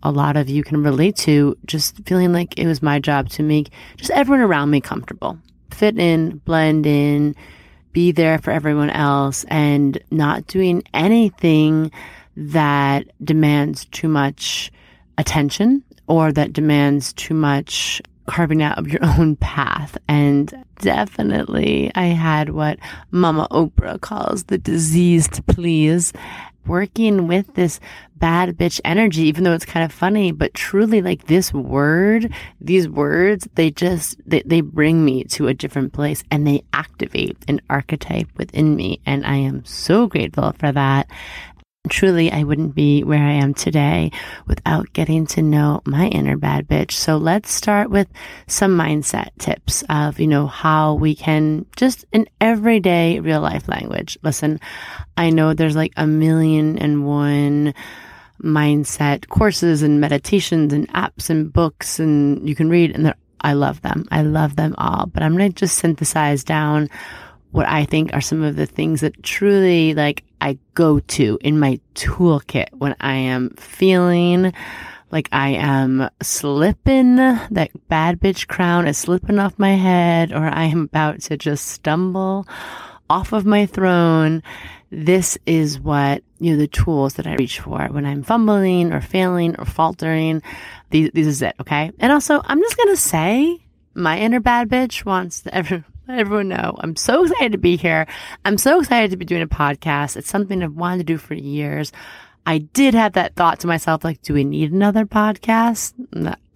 a 0.02 0.12
lot 0.12 0.36
of 0.36 0.50
you 0.50 0.64
can 0.64 0.82
relate 0.82 1.16
to, 1.18 1.56
just 1.66 2.04
feeling 2.06 2.34
like 2.34 2.58
it 2.58 2.68
was 2.68 2.82
my 2.82 3.00
job 3.00 3.30
to 3.30 3.44
make 3.44 3.70
just 3.96 4.12
everyone 4.12 4.42
around 4.42 4.70
me 4.72 4.82
comfortable, 4.82 5.38
fit 5.70 6.00
in, 6.00 6.38
blend 6.46 6.86
in, 6.86 7.36
be 7.96 8.12
there 8.12 8.38
for 8.38 8.52
everyone 8.52 8.90
else 8.90 9.46
and 9.48 9.98
not 10.12 10.46
doing 10.48 10.84
anything 10.94 11.90
that 12.36 13.08
demands 13.24 13.86
too 13.86 14.10
much 14.10 14.70
attention 15.18 15.82
or 16.06 16.34
that 16.34 16.52
demands 16.52 17.14
too 17.14 17.34
much 17.34 18.02
carving 18.26 18.62
out 18.62 18.78
of 18.78 18.90
your 18.90 19.00
own 19.18 19.38
path. 19.38 19.98
And 20.10 20.54
definitely, 20.80 21.90
I 21.96 22.08
had 22.08 22.50
what 22.50 22.80
Mama 23.12 23.48
Oprah 23.50 24.02
calls 24.02 24.44
the 24.44 24.58
disease 24.58 25.30
to 25.30 25.42
please 25.42 26.12
working 26.68 27.28
with 27.28 27.54
this 27.54 27.80
bad 28.16 28.58
bitch 28.58 28.80
energy, 28.86 29.24
even 29.24 29.44
though 29.44 29.54
it's 29.54 29.66
kind 29.66 29.84
of 29.84 29.92
funny, 29.92 30.32
but 30.32 30.54
truly 30.54 31.02
like 31.02 31.26
this 31.26 31.54
word, 31.54 32.34
these 32.62 32.88
words, 32.88 33.48
they 33.56 33.72
just, 33.72 34.18
they, 34.26 34.42
they 34.46 34.62
bring 34.62 35.04
me 35.04 35.24
to 35.26 35.48
a 35.48 35.54
different 35.54 35.94
place 35.94 36.24
and 36.32 36.48
they 36.48 36.64
activate 36.74 37.38
an 37.48 37.62
archetype 37.70 38.30
within 38.38 38.76
me. 38.76 39.02
And 39.06 39.26
I 39.26 39.36
am 39.36 39.66
so 39.66 40.08
grateful 40.08 40.54
for 40.60 40.72
that 40.72 41.10
truly 41.90 42.32
I 42.32 42.44
wouldn't 42.44 42.76
be 42.76 43.04
where 43.04 43.24
I 43.24 43.34
am 43.34 43.54
today 43.54 44.12
without 44.48 44.92
getting 44.94 45.26
to 45.28 45.42
know 45.42 45.82
my 45.86 46.08
inner 46.08 46.38
bad 46.38 46.68
bitch. 46.68 46.92
So 46.92 47.18
let's 47.18 47.52
start 47.52 47.90
with 47.90 48.08
some 48.48 48.78
mindset 48.78 49.30
tips 49.40 49.84
of, 49.90 50.20
you 50.20 50.28
know, 50.28 50.48
how 50.48 50.96
we 50.96 51.16
can 51.16 51.66
just 51.76 52.06
in 52.12 52.28
everyday 52.42 53.20
real 53.20 53.42
life 53.42 53.68
language. 53.68 54.18
Listen, 54.24 54.60
I 55.18 55.30
know 55.30 55.54
there's 55.54 55.76
like 55.76 55.94
a 55.98 56.08
million 56.08 56.78
and 56.78 57.06
one 57.06 57.74
mindset 58.42 59.28
courses 59.30 59.82
and 59.82 60.02
meditations 60.02 60.74
and 60.74 60.88
apps 60.90 61.30
and 61.30 61.52
books 61.52 62.00
and 62.00 62.48
you 62.48 62.56
can 62.56 62.70
read 62.70 62.92
and 62.92 63.14
I 63.42 63.54
love 63.54 63.82
them. 63.82 64.06
I 64.12 64.24
love 64.24 64.56
them 64.56 64.76
all, 64.78 65.06
but 65.08 65.22
I'm 65.22 65.38
going 65.38 65.52
to 65.52 65.60
just 65.60 65.78
synthesize 65.78 66.44
down 66.44 66.90
what 67.52 67.68
I 67.68 67.86
think 67.86 68.14
are 68.14 68.22
some 68.22 68.44
of 68.44 68.56
the 68.56 68.66
things 68.66 69.02
that 69.02 69.24
truly 69.24 69.94
like 69.94 70.24
I 70.42 70.58
go 70.74 71.00
to 71.00 71.38
in 71.42 71.60
my 71.60 71.80
toolkit 71.94 72.68
when 72.74 72.96
I 73.00 73.14
am 73.14 73.52
feeling 73.52 74.54
like 75.12 75.30
I 75.32 75.50
am 75.52 76.10
slipping, 76.22 77.16
that 77.16 77.70
bad 77.88 78.20
bitch 78.20 78.48
crown 78.48 78.88
is 78.88 78.98
slipping 78.98 79.40
off 79.40 79.58
my 79.58 79.76
head, 79.76 80.34
or 80.34 80.46
I 80.46 80.66
am 80.66 80.82
about 80.82 81.22
to 81.22 81.38
just 81.38 81.68
stumble 81.68 82.46
off 83.10 83.32
of 83.32 83.46
my 83.46 83.66
throne. 83.66 84.44
This 84.92 85.38
is 85.46 85.80
what, 85.80 86.24
you 86.46 86.52
know, 86.52 86.58
the 86.58 86.68
tools 86.68 87.16
that 87.16 87.26
I 87.26 87.34
reach 87.34 87.60
for 87.60 87.88
when 87.88 88.06
I'm 88.06 88.22
fumbling 88.22 88.94
or 88.94 89.02
failing 89.02 89.56
or 89.58 89.66
faltering. 89.66 90.44
These, 90.92 91.10
this 91.12 91.26
is 91.26 91.42
it. 91.42 91.56
Okay. 91.60 91.92
And 91.98 92.12
also, 92.12 92.40
I'm 92.46 92.62
just 92.62 92.78
going 92.78 92.90
to 92.90 93.02
say 93.02 93.66
my 93.96 94.20
inner 94.20 94.40
bad 94.40 94.70
bitch 94.70 95.06
wants 95.06 95.42
everyone 95.52 95.86
let 96.08 96.20
everyone 96.20 96.50
know 96.50 96.78
I'm 96.82 96.96
so 96.96 97.24
excited 97.24 97.54
to 97.54 97.58
be 97.58 97.78
here. 97.78 98.06
I'm 98.46 98.60
so 98.60 98.80
excited 98.80 99.10
to 99.10 99.18
be 99.18 99.26
doing 99.26 99.42
a 99.42 99.48
podcast. 99.48 100.18
It's 100.18 100.30
something 100.30 100.62
I've 100.62 100.76
wanted 100.76 101.00
to 101.00 101.04
do 101.04 101.18
for 101.18 101.34
years. 101.34 101.92
I 102.46 102.60
did 102.60 102.94
have 102.94 103.14
that 103.14 103.34
thought 103.36 103.62
to 103.62 103.68
myself, 103.68 104.04
like, 104.04 104.22
do 104.22 104.36
we 104.36 104.44
need 104.44 104.72
another 104.72 105.08
podcast? 105.08 105.94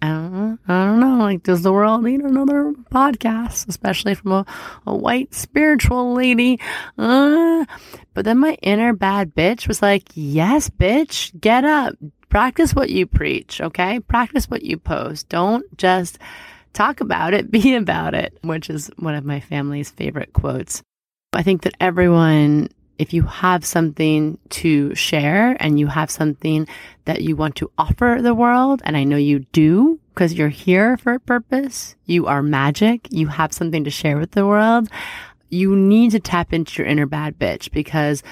I 0.02 0.08
don't, 0.08 1.00
know. 1.00 1.18
Like, 1.18 1.42
does 1.42 1.62
the 1.62 1.72
world 1.72 2.02
need 2.02 2.20
another 2.20 2.72
podcast, 2.90 3.68
especially 3.68 4.14
from 4.14 4.32
a, 4.32 4.46
a 4.86 4.96
white 4.96 5.34
spiritual 5.34 6.14
lady? 6.14 6.58
Uh, 6.96 7.66
but 8.14 8.24
then 8.24 8.38
my 8.38 8.54
inner 8.62 8.94
bad 8.94 9.34
bitch 9.34 9.68
was 9.68 9.82
like, 9.82 10.04
yes, 10.14 10.70
bitch, 10.70 11.38
get 11.38 11.64
up. 11.64 11.94
Practice 12.30 12.74
what 12.74 12.90
you 12.90 13.06
preach, 13.06 13.60
okay? 13.60 14.00
Practice 14.00 14.48
what 14.48 14.62
you 14.62 14.78
post. 14.78 15.28
Don't 15.28 15.64
just 15.76 16.18
talk 16.72 17.00
about 17.00 17.34
it, 17.34 17.50
be 17.50 17.74
about 17.74 18.14
it, 18.14 18.38
which 18.42 18.70
is 18.70 18.90
one 18.96 19.14
of 19.14 19.24
my 19.24 19.40
family's 19.40 19.90
favorite 19.90 20.32
quotes. 20.32 20.82
I 21.32 21.42
think 21.42 21.62
that 21.62 21.74
everyone 21.78 22.70
if 23.00 23.14
you 23.14 23.22
have 23.22 23.64
something 23.64 24.36
to 24.50 24.94
share 24.94 25.56
and 25.58 25.80
you 25.80 25.86
have 25.86 26.10
something 26.10 26.68
that 27.06 27.22
you 27.22 27.34
want 27.34 27.56
to 27.56 27.70
offer 27.78 28.18
the 28.20 28.34
world, 28.34 28.82
and 28.84 28.94
I 28.94 29.04
know 29.04 29.16
you 29.16 29.40
do 29.52 29.98
because 30.12 30.34
you're 30.34 30.50
here 30.50 30.98
for 30.98 31.14
a 31.14 31.20
purpose, 31.20 31.96
you 32.04 32.26
are 32.26 32.42
magic, 32.42 33.08
you 33.10 33.28
have 33.28 33.54
something 33.54 33.84
to 33.84 33.90
share 33.90 34.18
with 34.18 34.32
the 34.32 34.46
world, 34.46 34.90
you 35.48 35.74
need 35.74 36.10
to 36.10 36.20
tap 36.20 36.52
into 36.52 36.82
your 36.82 36.90
inner 36.90 37.06
bad 37.06 37.38
bitch 37.38 37.70
because 37.72 38.22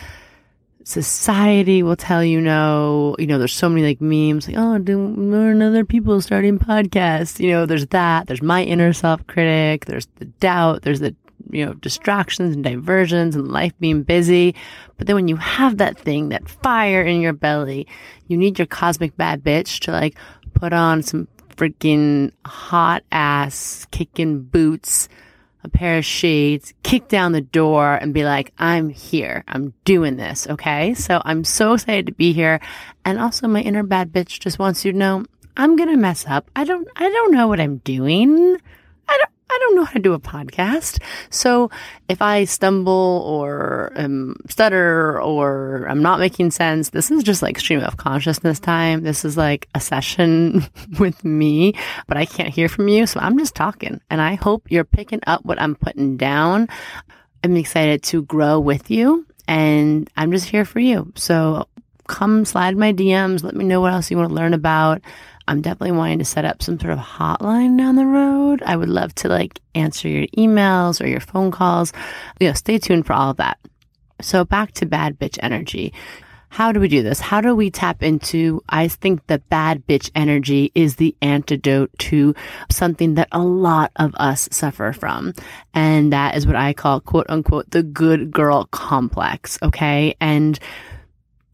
society 0.85 1.83
will 1.83 1.97
tell 1.97 2.23
you 2.23 2.39
no. 2.39 3.17
You 3.19 3.27
know, 3.27 3.39
there's 3.39 3.55
so 3.55 3.71
many 3.71 3.87
like 3.87 4.03
memes 4.03 4.49
like, 4.49 4.59
oh, 4.59 4.77
learn 4.87 5.63
other 5.63 5.87
people 5.87 6.21
starting 6.21 6.59
podcasts. 6.59 7.41
You 7.41 7.53
know, 7.53 7.65
there's 7.65 7.87
that. 7.87 8.27
There's 8.27 8.43
my 8.43 8.65
inner 8.65 8.93
self 8.93 9.27
critic. 9.27 9.87
There's 9.87 10.09
the 10.17 10.27
doubt. 10.27 10.83
There's 10.83 11.01
the 11.01 11.17
you 11.51 11.65
know, 11.65 11.75
distractions 11.75 12.55
and 12.55 12.65
diversions 12.65 13.37
and 13.37 13.49
life 13.49 13.73
being 13.81 14.03
busy. 14.03 14.55
But 14.97 15.07
then 15.07 15.17
when 15.17 15.29
you 15.29 15.37
have 15.37 15.79
that 15.79 15.99
thing, 15.99 16.31
that 16.31 16.49
fire 16.49 17.03
in 17.03 17.21
your 17.21 17.33
belly, 17.33 17.87
you 18.27 18.37
need 18.37 18.59
your 18.59 18.67
cosmic 18.67 19.17
bad 19.17 19.43
bitch 19.43 19.81
to 19.81 19.93
like 19.93 20.17
put 20.55 20.73
on 20.73 21.03
some 21.03 21.29
freaking 21.57 22.33
hot 22.47 23.03
ass 23.11 23.87
kicking 23.91 24.43
boots, 24.43 25.09
a 25.65 25.69
pair 25.69 25.99
of 25.99 26.05
shades, 26.05 26.73
kick 26.83 27.09
down 27.09 27.33
the 27.33 27.41
door 27.41 27.95
and 27.95 28.15
be 28.15 28.25
like, 28.25 28.53
I'm 28.59 28.89
here. 28.89 29.45
I'm 29.49 29.75
doing 29.85 30.17
this. 30.17 30.47
Okay. 30.47 30.95
So 30.95 31.21
I'm 31.25 31.45
so 31.45 31.75
excited 31.75 32.07
to 32.07 32.13
be 32.13 32.33
here. 32.33 32.61
And 33.05 33.19
also 33.19 33.49
my 33.49 33.61
inner 33.61 33.83
bad 33.83 34.13
bitch 34.13 34.39
just 34.39 34.59
wants 34.59 34.85
you 34.85 34.93
to 34.93 34.99
know 34.99 35.25
I'm 35.57 35.75
going 35.75 35.89
to 35.89 35.97
mess 35.97 36.25
up. 36.29 36.49
I 36.55 36.63
don't, 36.63 36.87
I 36.95 37.11
don't 37.11 37.33
know 37.33 37.49
what 37.49 37.59
I'm 37.61 37.79
doing. 37.79 38.57
I 39.09 39.17
don't, 39.17 39.31
I 39.51 39.59
don't 39.61 39.77
know 39.77 39.85
how 39.85 39.93
to 39.93 39.99
do 39.99 40.13
a 40.13 40.21
podcast. 40.21 41.03
So 41.31 41.71
if 42.09 42.21
I 42.21 42.45
stumble 42.45 43.23
or 43.27 43.93
um, 43.97 44.37
stutter 44.49 45.21
or 45.21 45.87
I'm 45.89 46.03
not 46.03 46.21
making 46.21 46.51
sense, 46.51 46.91
this 46.91 47.11
is 47.11 47.23
just 47.23 47.43
like 47.43 47.59
stream 47.59 47.81
of 47.81 47.97
consciousness 47.97 48.61
time. 48.61 49.03
This 49.03 49.25
is 49.25 49.37
like 49.37 49.69
a 49.75 49.81
session 49.81 50.67
with 50.99 51.25
me, 51.25 51.75
but 52.07 52.17
I 52.17 52.27
can't 52.27 52.51
hear 52.53 52.69
from 52.69 52.89
you. 52.89 53.07
So 53.07 53.21
I'm 53.21 53.39
just 53.39 53.55
talking 53.55 54.01
and 54.11 54.21
I 54.21 54.35
hope 54.35 54.71
you're 54.71 54.85
picking 54.85 55.21
up 55.27 55.45
what 55.45 55.61
I'm 55.61 55.75
putting 55.75 56.17
down. 56.17 56.69
I'm 57.43 57.57
excited 57.57 58.03
to 58.05 58.23
grow 58.23 58.61
with 58.61 58.91
you 58.91 59.27
and 59.47 60.11
I'm 60.17 60.31
just 60.33 60.47
here 60.47 60.65
for 60.65 60.81
you. 60.81 61.13
So 61.17 61.67
come 62.09 62.45
slide 62.45 62.77
my 62.77 62.93
DMs. 62.93 63.45
Let 63.45 63.55
me 63.55 63.65
know 63.65 63.81
what 63.81 63.93
else 63.93 64.11
you 64.11 64.17
want 64.17 64.31
to 64.31 64.35
learn 64.35 64.55
about. 64.55 65.01
I'm 65.49 65.63
definitely 65.63 65.97
wanting 65.97 66.19
to 66.19 66.25
set 66.25 66.45
up 66.45 66.63
some 66.63 66.79
sort 66.79 66.93
of 66.93 66.99
hotline 66.99 67.79
down 67.79 67.97
the 67.97 68.07
road. 68.07 68.63
I 68.65 68.77
would 68.77 68.91
love 68.91 69.15
to 69.17 69.29
like 69.29 69.61
answer 69.75 70.07
your 70.07 70.27
emails 70.37 71.03
or 71.03 71.07
your 71.07 71.21
phone 71.21 71.51
calls. 71.51 71.93
You 72.39 72.49
know, 72.49 72.53
stay 72.53 72.79
tuned 72.79 73.07
for 73.07 73.15
all 73.15 73.31
of 73.31 73.39
that. 73.39 73.59
So 74.21 74.45
back 74.45 74.73
to 74.73 74.87
bad 74.87 75.19
bitch 75.19 75.39
energy. 75.43 75.95
How 76.51 76.73
do 76.73 76.81
we 76.81 76.89
do 76.89 77.03
this? 77.03 77.21
How 77.21 77.41
do 77.41 77.55
we 77.55 77.71
tap 77.71 78.03
into? 78.03 78.63
I 78.69 78.89
think 78.89 79.27
the 79.27 79.39
bad 79.39 79.87
bitch 79.87 80.11
energy 80.15 80.71
is 80.75 80.97
the 80.97 81.15
antidote 81.23 81.91
to 81.99 82.35
something 82.71 83.15
that 83.15 83.29
a 83.33 83.39
lot 83.39 83.93
of 83.97 84.15
us 84.17 84.49
suffer 84.51 84.93
from. 84.93 85.35
And 85.75 86.13
that 86.13 86.37
is 86.37 86.47
what 86.47 86.57
I 86.57 86.73
call 86.75 87.01
quote 87.01 87.27
unquote 87.29 87.71
the 87.71 87.83
good 87.83 88.31
girl 88.33 88.67
complex. 88.71 89.59
Okay. 89.63 90.15
And 90.21 90.59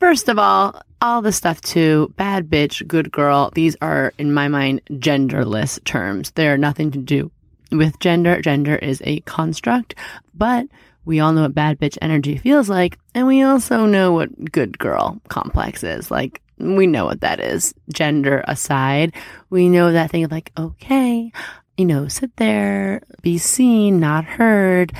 First 0.05 0.29
of 0.29 0.39
all, 0.39 0.83
all 1.05 1.21
the 1.21 1.33
stuff 1.33 1.61
too, 1.61 2.11
bad 2.17 2.49
bitch, 2.49 2.87
good 2.89 3.13
girl, 3.13 3.51
these 3.55 3.77
are, 3.83 4.15
in 4.17 4.33
my 4.33 4.49
mind, 4.49 4.81
genderless 4.91 5.83
terms. 5.85 6.31
They're 6.31 6.57
nothing 6.57 6.91
to 6.93 6.99
do 6.99 7.31
with 7.71 7.99
gender. 8.01 8.41
Gender 8.41 8.77
is 8.77 9.03
a 9.05 9.21
construct, 9.21 9.95
but 10.33 10.67
we 11.05 11.21
all 11.21 11.35
know 11.35 11.43
what 11.43 11.55
bad 11.55 11.79
bitch 11.79 11.99
energy 12.01 12.39
feels 12.39 12.71
like. 12.71 12.99
And 13.15 13.27
we 13.27 13.43
also 13.43 13.85
know 13.85 14.13
what 14.13 14.51
good 14.51 14.79
girl 14.79 15.21
complex 15.29 15.85
is. 15.85 16.11
Like, 16.11 16.41
we 16.57 16.87
know 16.87 17.05
what 17.05 17.21
that 17.21 17.39
is. 17.39 17.75
Gender 17.93 18.43
aside, 18.49 19.15
we 19.51 19.69
know 19.69 19.93
that 19.93 20.11
thing 20.11 20.25
of 20.25 20.33
like, 20.33 20.53
okay, 20.57 21.31
you 21.77 21.85
know, 21.85 22.09
sit 22.09 22.35
there, 22.37 23.03
be 23.21 23.37
seen, 23.37 24.01
not 24.01 24.25
heard 24.25 24.91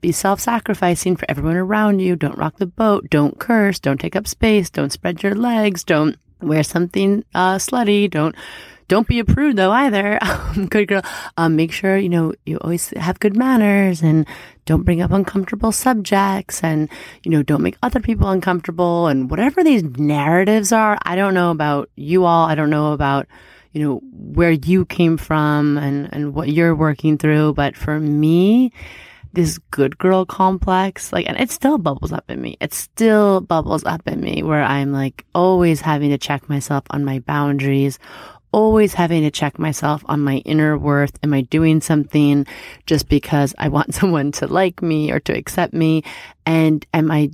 be 0.00 0.12
self 0.12 0.40
sacrificing 0.40 1.16
for 1.16 1.26
everyone 1.28 1.56
around 1.56 2.00
you. 2.00 2.16
Don't 2.16 2.38
rock 2.38 2.56
the 2.56 2.66
boat. 2.66 3.08
Don't 3.10 3.38
curse. 3.38 3.78
Don't 3.78 4.00
take 4.00 4.16
up 4.16 4.26
space. 4.26 4.70
Don't 4.70 4.92
spread 4.92 5.22
your 5.22 5.34
legs. 5.34 5.84
Don't 5.84 6.16
wear 6.40 6.62
something 6.62 7.24
uh, 7.34 7.56
slutty. 7.56 8.10
Don't 8.10 8.34
don't 8.88 9.08
be 9.08 9.18
a 9.18 9.24
prude 9.24 9.56
though 9.56 9.70
either. 9.70 10.18
good 10.68 10.88
girl. 10.88 11.02
Um, 11.36 11.56
make 11.56 11.72
sure 11.72 11.96
you 11.96 12.08
know 12.08 12.34
you 12.44 12.58
always 12.58 12.90
have 12.90 13.20
good 13.20 13.36
manners 13.36 14.02
and 14.02 14.26
don't 14.66 14.82
bring 14.82 15.02
up 15.02 15.10
uncomfortable 15.10 15.72
subjects 15.72 16.62
and 16.62 16.88
you 17.22 17.30
know 17.30 17.42
don't 17.42 17.62
make 17.62 17.76
other 17.82 18.00
people 18.00 18.28
uncomfortable 18.28 19.06
and 19.06 19.30
whatever 19.30 19.64
these 19.64 19.82
narratives 19.82 20.72
are. 20.72 20.98
I 21.02 21.16
don't 21.16 21.34
know 21.34 21.50
about 21.50 21.90
you 21.96 22.24
all. 22.24 22.46
I 22.46 22.54
don't 22.54 22.70
know 22.70 22.92
about 22.92 23.26
you 23.72 23.82
know 23.82 24.00
where 24.12 24.52
you 24.52 24.84
came 24.84 25.16
from 25.16 25.78
and 25.78 26.08
and 26.12 26.34
what 26.34 26.50
you're 26.50 26.74
working 26.74 27.16
through. 27.18 27.54
But 27.54 27.76
for 27.76 27.98
me 27.98 28.72
this 29.34 29.58
good 29.70 29.98
girl 29.98 30.24
complex. 30.24 31.12
Like, 31.12 31.28
and 31.28 31.38
it 31.38 31.50
still 31.50 31.78
bubbles 31.78 32.12
up 32.12 32.24
in 32.28 32.40
me. 32.40 32.56
It 32.60 32.72
still 32.72 33.40
bubbles 33.40 33.84
up 33.84 34.06
in 34.06 34.20
me 34.20 34.42
where 34.42 34.62
I'm 34.62 34.92
like 34.92 35.24
always 35.34 35.80
having 35.80 36.10
to 36.10 36.18
check 36.18 36.48
myself 36.48 36.84
on 36.90 37.04
my 37.04 37.18
boundaries, 37.20 37.98
always 38.52 38.94
having 38.94 39.22
to 39.22 39.30
check 39.30 39.58
myself 39.58 40.02
on 40.06 40.20
my 40.20 40.36
inner 40.38 40.78
worth. 40.78 41.18
Am 41.22 41.34
I 41.34 41.42
doing 41.42 41.80
something 41.80 42.46
just 42.86 43.08
because 43.08 43.54
I 43.58 43.68
want 43.68 43.94
someone 44.00 44.32
to 44.32 44.46
like 44.46 44.82
me 44.82 45.10
or 45.10 45.20
to 45.20 45.36
accept 45.36 45.74
me? 45.74 46.02
And 46.46 46.86
am 46.94 47.10
I 47.10 47.30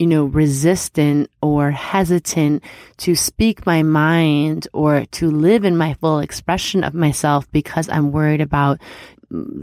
you 0.00 0.06
know, 0.06 0.24
resistant 0.24 1.30
or 1.42 1.70
hesitant 1.70 2.64
to 2.96 3.14
speak 3.14 3.66
my 3.66 3.82
mind 3.82 4.66
or 4.72 5.04
to 5.12 5.30
live 5.30 5.62
in 5.66 5.76
my 5.76 5.92
full 5.92 6.20
expression 6.20 6.82
of 6.84 6.94
myself 6.94 7.46
because 7.52 7.86
I'm 7.90 8.10
worried 8.10 8.40
about 8.40 8.80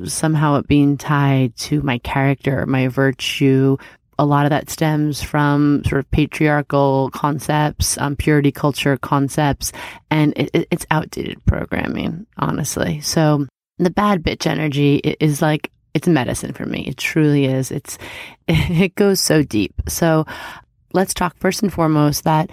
somehow 0.06 0.58
it 0.58 0.68
being 0.68 0.96
tied 0.96 1.56
to 1.58 1.82
my 1.82 1.98
character, 1.98 2.68
my 2.68 2.88
virtue. 2.88 3.78
A 4.20 4.26
lot 4.28 4.46
of 4.46 4.52
that 4.52 4.70
stems 4.70 5.24
from 5.24 5.84
sort 5.86 6.00
of 6.00 6.12
patriarchal 6.12 7.10
concepts, 7.10 7.98
um, 7.98 8.16
purity 8.16 8.52
culture 8.52 8.96
concepts, 8.96 9.72
and 10.12 10.34
it, 10.38 10.68
it's 10.70 10.86
outdated 10.92 11.44
programming, 11.48 12.28
honestly. 12.38 13.02
So 13.02 13.48
the 13.80 13.90
bad 13.90 14.22
bitch 14.22 14.46
energy 14.46 14.98
is 14.98 15.42
like 15.42 15.72
it's 15.94 16.08
medicine 16.08 16.54
for 16.54 16.66
me. 16.66 16.86
It 16.88 16.98
truly 16.98 17.46
is. 17.46 17.72
It's 17.72 17.98
it 18.48 18.96
goes 18.96 19.20
so 19.20 19.44
deep. 19.44 19.74
So 19.88 20.26
let's 20.94 21.14
talk 21.14 21.38
first 21.38 21.64
and 21.64 21.74
foremost 21.74 22.24
that 22.24 22.50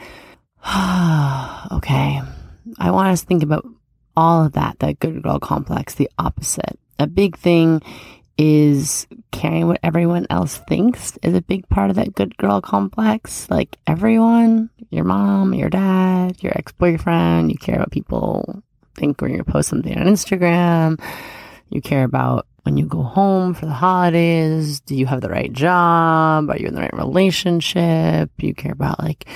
okay. 1.72 2.20
I 2.78 2.90
want 2.90 3.08
us 3.08 3.20
to 3.20 3.26
think 3.26 3.42
about 3.42 3.66
all 4.16 4.44
of 4.46 4.52
that, 4.52 4.78
that 4.78 5.00
good 5.00 5.22
girl 5.22 5.38
complex, 5.38 5.94
the 5.94 6.10
opposite 6.18 6.78
a 6.98 7.06
big 7.06 7.36
thing 7.36 7.82
is 8.36 9.06
caring 9.30 9.68
what 9.68 9.80
everyone 9.82 10.26
else 10.28 10.58
thinks 10.68 11.16
is 11.22 11.34
a 11.34 11.42
big 11.42 11.68
part 11.68 11.90
of 11.90 11.96
that 11.96 12.14
good 12.14 12.36
girl 12.36 12.60
complex. 12.60 13.48
Like 13.48 13.76
everyone, 13.86 14.70
your 14.90 15.04
mom, 15.04 15.54
your 15.54 15.70
dad, 15.70 16.42
your 16.42 16.52
ex 16.56 16.72
boyfriend, 16.72 17.52
you 17.52 17.58
care 17.58 17.78
what 17.78 17.92
people 17.92 18.62
think 18.94 19.20
when 19.20 19.34
you 19.34 19.44
post 19.44 19.68
something 19.68 19.96
on 19.96 20.06
Instagram. 20.06 21.00
You 21.70 21.80
care 21.80 22.04
about 22.04 22.46
when 22.64 22.76
you 22.76 22.86
go 22.86 23.02
home 23.02 23.54
for 23.54 23.66
the 23.66 23.72
holidays. 23.72 24.80
Do 24.80 24.94
you 24.94 25.06
have 25.06 25.20
the 25.20 25.30
right 25.30 25.52
job? 25.52 26.50
Are 26.50 26.58
you 26.58 26.66
in 26.66 26.74
the 26.74 26.80
right 26.80 26.94
relationship? 26.94 28.30
You 28.38 28.54
care 28.54 28.72
about 28.72 28.98
like 28.98 29.26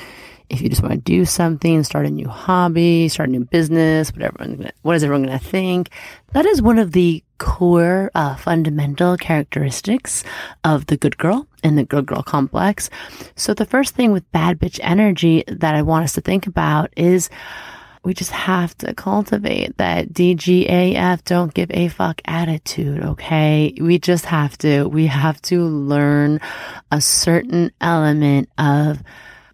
if 0.51 0.63
you 0.63 0.69
just 0.69 0.83
want 0.83 0.95
to 0.95 0.99
do 0.99 1.25
something, 1.25 1.85
start 1.85 2.07
a 2.07 2.11
new 2.11 2.29
hobby, 2.29 3.09
start 3.09 3.29
a 3.29 3.33
new 3.33 3.45
business, 3.45 4.11
whatever, 4.13 4.71
what 4.83 4.97
is 4.97 5.05
everyone 5.05 5.27
going 5.27 5.39
to 5.39 5.45
think? 5.45 5.91
That 6.33 6.47
is 6.47 6.63
one 6.63 6.79
of 6.79 6.93
the 6.93 7.23
core 7.37 8.11
uh, 8.15 8.35
fundamental 8.37 9.17
characteristics 9.17 10.25
of 10.65 10.87
the 10.87 10.97
good 10.97 11.19
girl 11.19 11.47
and 11.63 11.77
the 11.77 11.85
good 11.85 12.07
girl 12.07 12.23
complex. 12.23 12.89
So 13.37 13.53
the 13.53 13.67
first 13.67 13.95
thing 13.95 14.11
with 14.11 14.31
bad 14.33 14.59
bitch 14.59 14.81
energy 14.83 15.45
that 15.47 15.75
I 15.75 15.83
want 15.83 16.05
us 16.05 16.15
to 16.15 16.21
think 16.21 16.47
about 16.47 16.93
is 16.97 17.29
we 18.09 18.15
just 18.15 18.31
have 18.31 18.75
to 18.79 18.95
cultivate 18.95 19.77
that 19.77 20.15
DGAF 20.15 21.23
don't 21.25 21.53
give 21.53 21.71
a 21.71 21.89
fuck 21.89 22.23
attitude, 22.25 23.05
okay? 23.05 23.75
We 23.79 23.99
just 23.99 24.25
have 24.25 24.57
to. 24.59 24.89
We 24.89 25.09
have 25.09 25.43
to 25.43 25.63
learn 25.63 26.41
a 26.91 27.03
certain 27.03 27.71
element 27.83 28.49
of 28.57 29.03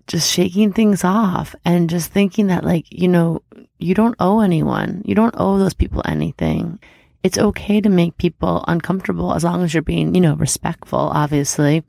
just 0.06 0.30
shaking 0.30 0.72
things 0.72 1.02
off 1.02 1.56
and 1.64 1.90
just 1.90 2.12
thinking 2.12 2.46
that 2.46 2.62
like, 2.62 2.86
you 2.92 3.08
know, 3.08 3.42
you 3.80 3.92
don't 3.92 4.14
owe 4.20 4.38
anyone. 4.38 5.02
You 5.04 5.16
don't 5.16 5.34
owe 5.36 5.58
those 5.58 5.74
people 5.74 6.02
anything. 6.04 6.78
It's 7.24 7.38
okay 7.38 7.80
to 7.80 7.88
make 7.88 8.18
people 8.18 8.64
uncomfortable 8.68 9.34
as 9.34 9.42
long 9.42 9.64
as 9.64 9.74
you're 9.74 9.82
being, 9.82 10.14
you 10.14 10.20
know, 10.20 10.36
respectful, 10.36 11.00
obviously. 11.00 11.82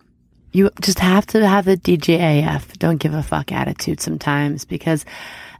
You 0.51 0.71
just 0.81 0.97
have 0.97 1.27
to 1.27 1.47
have 1.47 1.65
the 1.65 1.77
DGAF, 1.77 2.79
don't 2.79 2.97
give 2.97 3.13
a 3.13 3.21
fuck 3.21 3.51
attitude 3.51 4.01
sometimes 4.01 4.65
because 4.65 5.05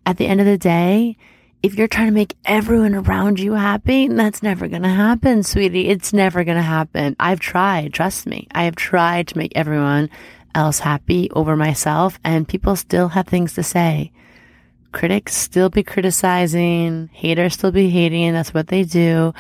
at 0.06 0.18
the 0.18 0.28
end 0.28 0.40
of 0.40 0.46
the 0.46 0.58
day, 0.58 1.18
if 1.64 1.76
you're 1.76 1.88
trying 1.88 2.08
to 2.08 2.14
make 2.14 2.36
everyone 2.46 2.94
around 2.94 3.40
you 3.40 3.54
happy, 3.54 4.08
that's 4.08 4.44
never 4.44 4.68
going 4.68 4.84
to 4.84 4.90
happen, 4.90 5.42
sweetie. 5.42 5.88
It's 5.88 6.14
never 6.14 6.44
going 6.44 6.58
to 6.58 6.62
happen. 6.62 7.16
I've 7.20 7.40
tried. 7.40 7.94
Trust 7.94 8.28
me. 8.28 8.48
I 8.52 8.64
have 8.64 8.76
tried 8.76 9.28
to 9.30 9.38
make 9.38 9.54
everyone 9.56 10.10
else 10.54 10.80
happy 10.80 11.30
over 11.32 11.56
myself 11.56 12.20
and 12.24 12.48
people 12.48 12.76
still 12.76 13.10
have 13.10 13.28
things 13.28 13.54
to 13.56 13.64
say 13.64 14.12
critics 14.96 15.36
still 15.36 15.70
be 15.70 15.84
criticizing, 15.84 17.10
haters 17.12 17.54
still 17.54 17.72
be 17.72 17.90
hating. 17.90 18.32
That's 18.32 18.54
what 18.54 18.68
they 18.68 18.84
do. 18.84 19.34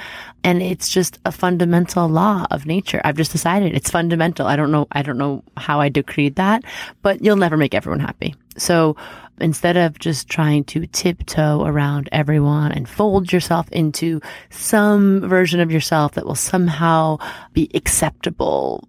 And 0.43 0.61
it's 0.61 0.89
just 0.89 1.17
a 1.23 1.31
fundamental 1.31 2.09
law 2.09 2.45
of 2.51 2.65
nature. 2.65 2.99
I've 3.05 3.15
just 3.15 3.31
decided 3.31 3.73
it's 3.73 3.89
fundamental. 3.89 4.47
I 4.47 4.57
don't 4.57 4.69
know. 4.69 4.85
I 4.91 5.01
don't 5.01 5.17
know 5.17 5.45
how 5.55 5.79
I 5.79 5.87
decreed 5.87 6.35
that, 6.35 6.63
but 7.01 7.23
you'll 7.23 7.37
never 7.37 7.55
make 7.55 7.73
everyone 7.73 8.01
happy. 8.01 8.35
So 8.57 8.97
instead 9.39 9.77
of 9.77 9.99
just 9.99 10.29
trying 10.29 10.63
to 10.65 10.87
tiptoe 10.87 11.63
around 11.65 12.09
everyone 12.11 12.71
and 12.71 12.87
fold 12.87 13.31
yourself 13.31 13.69
into 13.71 14.21
some 14.49 15.21
version 15.21 15.59
of 15.59 15.71
yourself 15.71 16.13
that 16.13 16.25
will 16.25 16.35
somehow 16.35 17.17
be 17.53 17.69
acceptable 17.73 18.87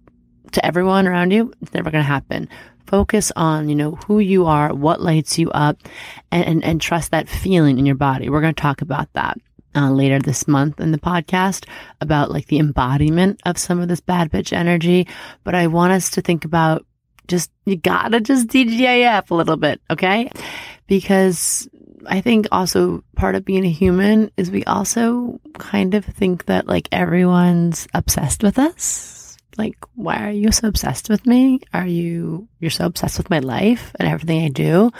to 0.51 0.65
everyone 0.65 1.07
around 1.07 1.31
you, 1.31 1.53
it's 1.61 1.73
never 1.73 1.91
going 1.91 2.03
to 2.03 2.07
happen 2.07 2.47
focus 2.87 3.31
on, 3.35 3.69
you 3.69 3.75
know, 3.75 3.91
who 4.07 4.19
you 4.19 4.45
are, 4.45 4.73
what 4.73 5.01
lights 5.01 5.37
you 5.37 5.51
up, 5.51 5.77
and, 6.31 6.45
and, 6.45 6.63
and 6.63 6.81
trust 6.81 7.11
that 7.11 7.29
feeling 7.29 7.77
in 7.77 7.85
your 7.85 7.95
body. 7.95 8.29
We're 8.29 8.41
going 8.41 8.55
to 8.55 8.61
talk 8.61 8.81
about 8.81 9.11
that. 9.13 9.37
Uh, 9.75 9.91
later 9.91 10.17
this 10.17 10.47
month 10.47 10.79
in 10.79 10.91
the 10.91 10.97
podcast 10.97 11.65
about 12.01 12.31
like 12.31 12.47
the 12.47 12.57
embodiment 12.57 13.39
of 13.45 13.59
some 13.59 13.79
of 13.79 13.87
this 13.87 13.99
bad 13.99 14.31
bitch 14.31 14.51
energy. 14.51 15.07
But 15.43 15.53
I 15.53 15.67
want 15.67 15.93
us 15.93 16.09
to 16.11 16.21
think 16.21 16.45
about 16.45 16.83
just, 17.27 17.51
you 17.65 17.75
gotta 17.75 18.19
just 18.19 18.47
DGIF 18.47 19.29
a 19.29 19.35
little 19.35 19.57
bit. 19.57 19.81
Okay. 19.89 20.29
Because 20.87 21.67
I 22.05 22.21
think 22.21 22.47
also 22.51 23.03
part 23.15 23.35
of 23.35 23.45
being 23.45 23.65
a 23.65 23.69
human 23.69 24.31
is 24.37 24.49
we 24.49 24.63
also 24.65 25.39
kind 25.57 25.93
of 25.93 26.05
think 26.05 26.45
that 26.45 26.67
like 26.67 26.87
everyone's 26.91 27.87
obsessed 27.93 28.43
with 28.43 28.57
us 28.57 29.17
like, 29.57 29.77
why 29.95 30.27
are 30.27 30.31
you 30.31 30.51
so 30.51 30.67
obsessed 30.67 31.09
with 31.09 31.25
me? 31.25 31.59
Are 31.73 31.85
you, 31.85 32.47
you're 32.59 32.71
so 32.71 32.85
obsessed 32.85 33.17
with 33.17 33.29
my 33.29 33.39
life 33.39 33.91
and 33.99 34.07
everything 34.07 34.43
I 34.43 34.49
do? 34.49 34.91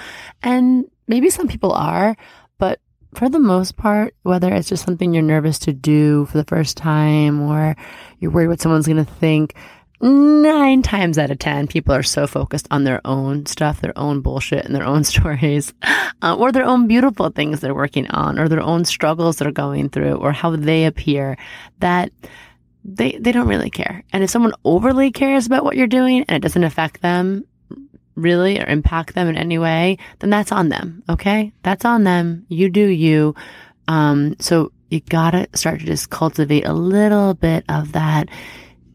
And 0.41 0.85
maybe 1.07 1.29
some 1.29 1.47
people 1.47 1.71
are, 1.71 2.17
but 2.57 2.79
for 3.13 3.29
the 3.29 3.39
most 3.39 3.77
part, 3.77 4.15
whether 4.23 4.53
it's 4.53 4.69
just 4.69 4.83
something 4.83 5.13
you're 5.13 5.23
nervous 5.23 5.59
to 5.59 5.73
do 5.73 6.25
for 6.25 6.37
the 6.37 6.43
first 6.45 6.77
time 6.77 7.41
or 7.41 7.75
you're 8.19 8.31
worried 8.31 8.47
what 8.47 8.61
someone's 8.61 8.87
going 8.87 9.03
to 9.03 9.11
think, 9.11 9.55
nine 10.01 10.81
times 10.81 11.17
out 11.17 11.31
of 11.31 11.39
10, 11.39 11.67
people 11.67 11.93
are 11.93 12.03
so 12.03 12.27
focused 12.27 12.67
on 12.71 12.83
their 12.83 13.01
own 13.05 13.45
stuff, 13.45 13.81
their 13.81 13.97
own 13.97 14.21
bullshit 14.21 14.65
and 14.65 14.75
their 14.75 14.85
own 14.85 15.03
stories, 15.03 15.73
uh, 16.21 16.35
or 16.35 16.51
their 16.51 16.65
own 16.65 16.87
beautiful 16.87 17.29
things 17.29 17.59
they're 17.59 17.73
working 17.73 18.07
on, 18.07 18.39
or 18.39 18.47
their 18.47 18.61
own 18.61 18.85
struggles 18.85 19.37
they're 19.37 19.51
going 19.51 19.89
through, 19.89 20.15
or 20.15 20.31
how 20.31 20.55
they 20.55 20.85
appear 20.85 21.37
that 21.79 22.11
they 22.83 23.17
they 23.19 23.31
don't 23.33 23.49
really 23.49 23.69
care. 23.69 24.03
And 24.13 24.23
if 24.23 24.29
someone 24.29 24.53
overly 24.63 25.11
cares 25.11 25.45
about 25.45 25.65
what 25.65 25.75
you're 25.75 25.87
doing 25.87 26.23
and 26.27 26.37
it 26.37 26.41
doesn't 26.41 26.63
affect 26.63 27.01
them 27.01 27.43
really 28.15 28.59
or 28.59 28.65
impact 28.65 29.13
them 29.13 29.27
in 29.27 29.37
any 29.37 29.57
way, 29.57 29.97
then 30.19 30.29
that's 30.29 30.51
on 30.51 30.69
them. 30.69 31.03
Okay, 31.09 31.51
that's 31.63 31.85
on 31.85 32.03
them. 32.03 32.45
You 32.49 32.69
do 32.69 32.85
you. 32.85 33.35
Um, 33.87 34.35
so 34.39 34.71
you 34.89 35.01
gotta 35.01 35.47
start 35.53 35.81
to 35.81 35.85
just 35.85 36.09
cultivate 36.09 36.65
a 36.65 36.73
little 36.73 37.33
bit 37.33 37.65
of 37.67 37.91
that 37.91 38.29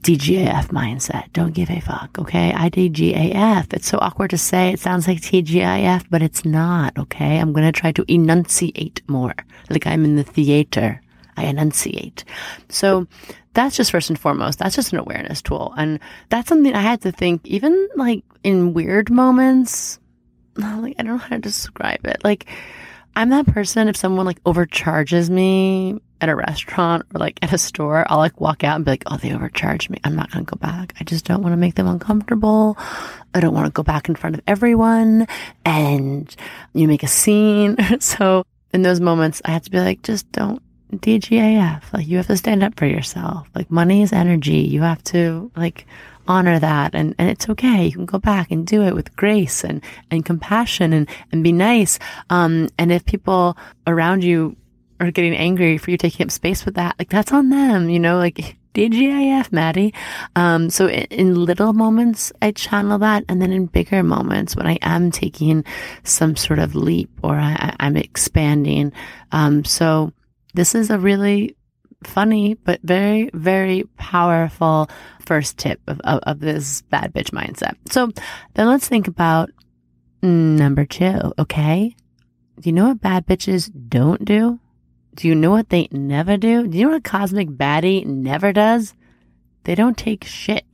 DGAF 0.02 0.66
mindset. 0.68 1.32
Don't 1.32 1.54
give 1.54 1.70
a 1.70 1.80
fuck. 1.80 2.18
Okay. 2.18 2.52
IDGAF. 2.52 3.72
It's 3.72 3.86
so 3.86 3.98
awkward 3.98 4.30
to 4.30 4.38
say. 4.38 4.72
It 4.72 4.80
sounds 4.80 5.06
like 5.06 5.20
TGIF, 5.20 6.06
but 6.10 6.22
it's 6.22 6.44
not. 6.44 6.98
Okay. 6.98 7.38
I'm 7.38 7.52
going 7.52 7.70
to 7.70 7.72
try 7.72 7.92
to 7.92 8.04
enunciate 8.12 9.00
more 9.08 9.34
like 9.70 9.86
I'm 9.86 10.04
in 10.04 10.16
the 10.16 10.24
theater. 10.24 11.00
I 11.36 11.44
enunciate. 11.44 12.24
So 12.68 13.06
that's 13.54 13.76
just 13.76 13.90
first 13.90 14.10
and 14.10 14.18
foremost. 14.18 14.58
That's 14.58 14.76
just 14.76 14.92
an 14.92 14.98
awareness 14.98 15.40
tool. 15.40 15.72
And 15.76 16.00
that's 16.28 16.48
something 16.48 16.74
I 16.74 16.82
had 16.82 17.00
to 17.02 17.12
think, 17.12 17.46
even 17.46 17.88
like 17.96 18.24
in 18.42 18.74
weird 18.74 19.10
moments, 19.10 19.98
like, 20.56 20.96
I 20.98 21.02
don't 21.02 21.12
know 21.12 21.18
how 21.18 21.28
to 21.28 21.38
describe 21.38 22.04
it. 22.04 22.22
Like, 22.24 22.46
I'm 23.14 23.28
that 23.30 23.46
person, 23.46 23.88
if 23.88 23.96
someone 23.96 24.26
like 24.26 24.40
overcharges 24.46 25.28
me 25.28 26.00
at 26.20 26.28
a 26.28 26.36
restaurant 26.36 27.04
or 27.14 27.18
like 27.18 27.38
at 27.42 27.52
a 27.52 27.58
store, 27.58 28.06
I'll 28.08 28.18
like 28.18 28.40
walk 28.40 28.64
out 28.64 28.76
and 28.76 28.84
be 28.84 28.92
like, 28.92 29.02
oh, 29.06 29.16
they 29.16 29.34
overcharged 29.34 29.90
me. 29.90 29.98
I'm 30.04 30.16
not 30.16 30.30
going 30.30 30.44
to 30.44 30.50
go 30.50 30.56
back. 30.56 30.94
I 31.00 31.04
just 31.04 31.24
don't 31.24 31.42
want 31.42 31.52
to 31.52 31.56
make 31.56 31.74
them 31.74 31.88
uncomfortable. 31.88 32.78
I 33.34 33.40
don't 33.40 33.54
want 33.54 33.66
to 33.66 33.72
go 33.72 33.82
back 33.82 34.08
in 34.08 34.14
front 34.14 34.36
of 34.36 34.42
everyone 34.46 35.26
and 35.64 36.34
you 36.72 36.88
make 36.88 37.02
a 37.02 37.08
scene. 37.08 37.76
so 38.00 38.44
in 38.72 38.82
those 38.82 39.00
moments, 39.00 39.42
I 39.44 39.50
have 39.50 39.62
to 39.64 39.70
be 39.70 39.80
like, 39.80 40.02
just 40.02 40.30
don't 40.32 40.62
DGAF. 40.92 41.92
Like 41.92 42.06
you 42.06 42.18
have 42.18 42.26
to 42.28 42.36
stand 42.36 42.62
up 42.62 42.78
for 42.78 42.86
yourself. 42.86 43.48
Like 43.54 43.70
money 43.70 44.02
is 44.02 44.12
energy. 44.12 44.58
You 44.58 44.82
have 44.82 45.02
to 45.04 45.50
like 45.56 45.86
honor 46.28 46.58
that 46.58 46.94
and, 46.94 47.14
and 47.18 47.28
it's 47.28 47.48
okay. 47.48 47.86
You 47.86 47.92
can 47.92 48.06
go 48.06 48.18
back 48.18 48.50
and 48.50 48.66
do 48.66 48.82
it 48.82 48.94
with 48.94 49.14
grace 49.16 49.64
and, 49.64 49.82
and 50.10 50.24
compassion 50.24 50.92
and, 50.92 51.08
and 51.30 51.42
be 51.42 51.52
nice. 51.52 51.98
Um, 52.30 52.68
and 52.78 52.92
if 52.92 53.04
people 53.04 53.56
around 53.86 54.24
you 54.24 54.56
are 55.00 55.10
getting 55.10 55.34
angry 55.34 55.78
for 55.78 55.90
you 55.90 55.96
taking 55.96 56.24
up 56.24 56.30
space 56.30 56.64
with 56.64 56.74
that, 56.74 56.96
like 56.98 57.08
that's 57.08 57.32
on 57.32 57.50
them, 57.50 57.88
you 57.88 57.98
know, 57.98 58.18
like 58.18 58.56
DGIF, 58.74 59.52
Maddie. 59.52 59.92
Um, 60.34 60.70
so 60.70 60.86
in, 60.86 61.04
in, 61.10 61.44
little 61.44 61.74
moments, 61.74 62.32
I 62.40 62.52
channel 62.52 62.98
that. 63.00 63.24
And 63.28 63.42
then 63.42 63.52
in 63.52 63.66
bigger 63.66 64.02
moments, 64.02 64.56
when 64.56 64.66
I 64.66 64.78
am 64.80 65.10
taking 65.10 65.64
some 66.04 66.36
sort 66.36 66.58
of 66.58 66.74
leap 66.74 67.10
or 67.22 67.34
I, 67.34 67.74
I'm 67.80 67.98
expanding. 67.98 68.92
Um, 69.30 69.64
so 69.64 70.12
this 70.54 70.74
is 70.74 70.88
a 70.88 70.98
really 70.98 71.54
funny, 72.06 72.54
but 72.54 72.80
very, 72.82 73.30
very 73.32 73.84
powerful 73.96 74.88
first 75.24 75.58
tip 75.58 75.80
of, 75.86 76.00
of, 76.00 76.20
of 76.24 76.40
this 76.40 76.82
bad 76.82 77.12
bitch 77.12 77.30
mindset. 77.30 77.74
So 77.90 78.10
then 78.54 78.68
let's 78.68 78.88
think 78.88 79.08
about 79.08 79.50
number 80.22 80.84
two. 80.84 81.32
Okay. 81.38 81.94
Do 82.60 82.68
you 82.68 82.72
know 82.72 82.88
what 82.88 83.00
bad 83.00 83.26
bitches 83.26 83.70
don't 83.88 84.24
do? 84.24 84.60
Do 85.14 85.28
you 85.28 85.34
know 85.34 85.50
what 85.50 85.68
they 85.68 85.88
never 85.90 86.36
do? 86.36 86.66
Do 86.66 86.78
you 86.78 86.84
know 86.84 86.92
what 86.92 87.06
a 87.06 87.10
cosmic 87.10 87.48
baddie 87.48 88.04
never 88.06 88.52
does? 88.52 88.94
They 89.64 89.74
don't 89.74 89.96
take 89.96 90.24
shit. 90.24 90.64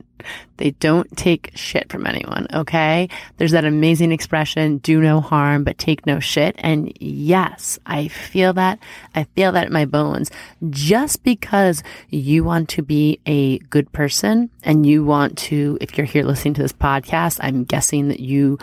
They 0.57 0.71
don't 0.71 1.15
take 1.15 1.51
shit 1.55 1.91
from 1.91 2.05
anyone, 2.05 2.47
okay? 2.53 3.09
There's 3.37 3.51
that 3.51 3.65
amazing 3.65 4.11
expression, 4.11 4.77
do 4.79 4.99
no 4.99 5.21
harm, 5.21 5.63
but 5.63 5.77
take 5.77 6.05
no 6.05 6.19
shit. 6.19 6.55
And 6.59 6.91
yes, 6.99 7.79
I 7.85 8.09
feel 8.09 8.53
that. 8.53 8.79
I 9.15 9.23
feel 9.23 9.51
that 9.53 9.67
in 9.67 9.73
my 9.73 9.85
bones. 9.85 10.31
Just 10.69 11.23
because 11.23 11.81
you 12.09 12.43
want 12.43 12.69
to 12.69 12.81
be 12.81 13.19
a 13.25 13.59
good 13.59 13.91
person 13.91 14.49
and 14.63 14.85
you 14.85 15.05
want 15.05 15.37
to, 15.37 15.77
if 15.79 15.97
you're 15.97 16.05
here 16.05 16.23
listening 16.23 16.53
to 16.55 16.61
this 16.61 16.73
podcast, 16.73 17.39
I'm 17.41 17.63
guessing 17.63 18.09
that 18.09 18.19
you 18.19 18.57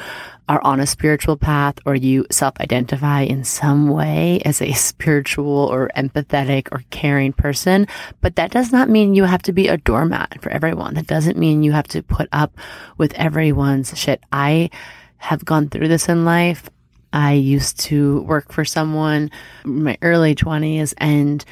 are 0.49 0.63
on 0.63 0.81
a 0.81 0.87
spiritual 0.87 1.37
path 1.37 1.79
or 1.85 1.95
you 1.95 2.27
self 2.31 2.59
identify 2.61 3.23
in 3.23 3.45
some 3.45 3.89
way 3.89 4.41
as 4.45 4.63
a 4.63 4.73
spiritual 4.73 5.47
or 5.47 5.91
empathetic 5.97 6.69
or 6.73 6.83
caring 6.91 7.33
person. 7.33 7.87
But 8.21 8.37
that 8.37 8.51
does 8.51 8.73
not 8.73 8.89
mean 8.89 9.15
you 9.15 9.25
have 9.25 9.43
to 9.43 9.53
be 9.53 9.69
a 9.69 9.79
doormat 9.79 10.41
for 10.41 10.51
everyone. 10.51 10.95
That 10.95 11.07
doesn't 11.07 11.39
mean 11.39 11.63
you 11.63 11.73
have 11.73 11.89
to 11.89 12.03
put 12.03 12.29
up 12.33 12.57
with 12.97 13.13
everyone's 13.15 13.99
shit. 13.99 14.23
I 14.33 14.71
have 15.19 15.45
gone 15.45 15.69
through 15.69 15.89
this 15.89 16.09
in 16.09 16.25
life. 16.25 16.69
I 17.13 17.33
used 17.33 17.81
to 17.81 18.21
work 18.23 18.53
for 18.53 18.65
someone 18.65 19.31
in 19.65 19.85
my 19.85 19.99
early 20.03 20.35
20s 20.35 20.95
and 20.99 21.45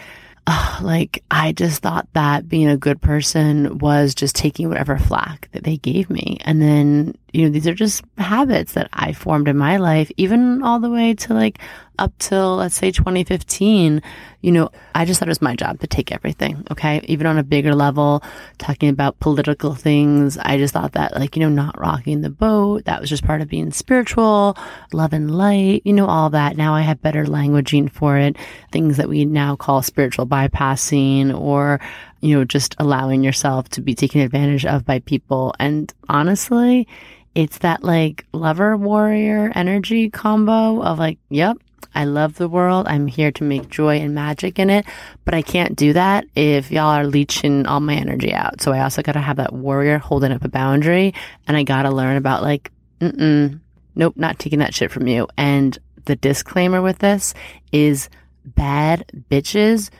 uh, 0.47 0.79
like 0.83 1.23
I 1.31 1.53
just 1.53 1.81
thought 1.83 2.07
that 2.13 2.49
being 2.49 2.69
a 2.69 2.77
good 2.77 3.01
person 3.01 3.79
was 3.79 4.15
just 4.15 4.37
taking 4.37 4.69
whatever 4.69 4.99
flack 4.99 5.49
that 5.53 5.65
they 5.65 5.79
gave 5.79 6.11
me. 6.11 6.39
And 6.43 6.61
then, 6.61 7.15
you 7.35 7.45
know, 7.45 7.51
these 7.51 7.67
are 7.67 7.75
just 7.75 8.05
habits 8.17 8.75
that 8.75 8.89
I 8.93 9.13
formed 9.13 9.49
in 9.49 9.59
my 9.59 9.77
life, 9.79 10.09
even 10.17 10.63
all 10.63 10.79
the 10.79 10.89
way 10.89 11.15
to 11.15 11.35
like 11.35 11.59
up 11.99 12.13
till 12.19 12.57
let's 12.57 12.77
say 12.77 12.93
2015, 12.93 14.01
you 14.41 14.53
know, 14.53 14.69
I 14.95 15.05
just 15.05 15.19
thought 15.19 15.29
it 15.29 15.31
was 15.31 15.43
my 15.43 15.57
job 15.57 15.81
to 15.81 15.89
take 15.89 16.13
everything. 16.13 16.65
Okay. 16.71 17.01
Even 17.05 17.27
on 17.27 17.39
a 17.39 17.43
bigger 17.43 17.75
level, 17.75 18.23
talking 18.59 18.89
about 18.89 19.19
political 19.19 19.75
things, 19.75 20.39
I 20.39 20.59
just 20.59 20.75
thought 20.75 20.93
that 20.93 21.15
like, 21.15 21.35
you 21.37 21.41
know, 21.41 21.49
not 21.49 21.79
rocking 21.79 22.21
the 22.21 22.31
boat, 22.31 22.85
that 22.85 23.01
was 23.01 23.11
just 23.11 23.25
part 23.25 23.41
of 23.41 23.49
being 23.49 23.73
spiritual, 23.73 24.57
love 24.93 25.13
and 25.13 25.37
light, 25.37 25.83
you 25.85 25.93
know, 25.93 26.07
all 26.07 26.31
that. 26.31 26.57
Now 26.57 26.75
I 26.75 26.83
have 26.83 27.03
better 27.03 27.25
languaging 27.25 27.91
for 27.91 28.17
it. 28.17 28.37
Things 28.71 28.97
that 28.97 29.09
we 29.09 29.25
now 29.25 29.57
call 29.57 29.83
spiritual 29.83 30.27
bypassing 30.27 31.37
or, 31.37 31.81
you 32.21 32.37
know, 32.37 32.45
just 32.45 32.77
allowing 32.79 33.25
yourself 33.25 33.69
to 33.71 33.81
be 33.81 33.95
taken 33.95 34.21
advantage 34.21 34.65
of 34.65 34.85
by 34.85 35.01
people. 35.01 35.53
And 35.59 35.93
honestly, 36.09 36.87
it's 37.35 37.59
that 37.59 37.83
like 37.83 38.27
lover 38.33 38.77
warrior 38.77 39.51
energy 39.55 40.11
combo 40.11 40.83
of 40.83 40.99
like, 40.99 41.19
yep, 41.29 41.57
I 41.95 42.05
love 42.05 42.37
the 42.37 42.49
world. 42.49 42.87
I'm 42.89 43.07
here 43.07 43.31
to 43.33 43.45
make 43.45 43.69
joy 43.69 43.99
and 43.99 44.15
magic 44.15 44.59
in 44.59 44.71
it, 44.71 44.87
but 45.25 45.35
I 45.35 45.43
can't 45.43 45.77
do 45.77 45.93
that 45.93 46.27
if 46.35 46.71
y'all 46.71 46.91
are 46.91 47.07
leeching 47.07 47.67
all 47.67 47.81
my 47.81 47.95
energy 47.95 48.33
out. 48.33 48.61
So 48.61 48.73
I 48.73 48.81
also 48.81 49.03
got 49.03 49.13
to 49.13 49.21
have 49.21 49.37
that 49.37 49.53
warrior 49.53 49.99
holding 49.99 50.33
up 50.33 50.45
a 50.45 50.49
boundary 50.49 51.15
and 51.47 51.57
I 51.57 51.63
got 51.63 51.83
to 51.83 51.91
learn 51.91 52.17
about 52.17 52.43
like, 52.43 52.71
mm 53.01 53.61
nope, 53.97 54.17
not 54.17 54.39
taking 54.39 54.59
that 54.59 54.75
shit 54.75 54.91
from 54.91 55.07
you. 55.07 55.29
And 55.37 55.79
the 56.05 56.17
disclaimer 56.17 56.83
with 56.83 56.99
this 56.99 57.33
is 57.73 58.09
bad 58.45 59.05
bitches 59.31 59.91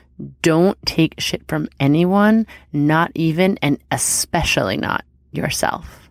don't 0.41 0.77
take 0.85 1.15
shit 1.19 1.47
from 1.47 1.67
anyone, 1.79 2.47
not 2.71 3.11
even 3.15 3.57
and 3.61 3.79
especially 3.91 4.77
not 4.77 5.03
yourself. 5.31 6.04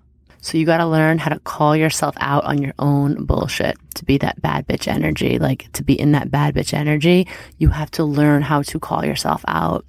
So 0.44 0.58
you 0.58 0.66
got 0.66 0.76
to 0.76 0.86
learn 0.86 1.16
how 1.16 1.30
to 1.30 1.40
call 1.40 1.74
yourself 1.74 2.14
out 2.20 2.44
on 2.44 2.60
your 2.60 2.74
own 2.78 3.24
bullshit 3.24 3.78
to 3.94 4.04
be 4.04 4.18
that 4.18 4.42
bad 4.42 4.68
bitch 4.68 4.86
energy. 4.86 5.38
Like 5.38 5.72
to 5.72 5.82
be 5.82 5.98
in 5.98 6.12
that 6.12 6.30
bad 6.30 6.54
bitch 6.54 6.74
energy, 6.74 7.26
you 7.56 7.70
have 7.70 7.90
to 7.92 8.04
learn 8.04 8.42
how 8.42 8.60
to 8.60 8.78
call 8.78 9.06
yourself 9.06 9.42
out. 9.48 9.88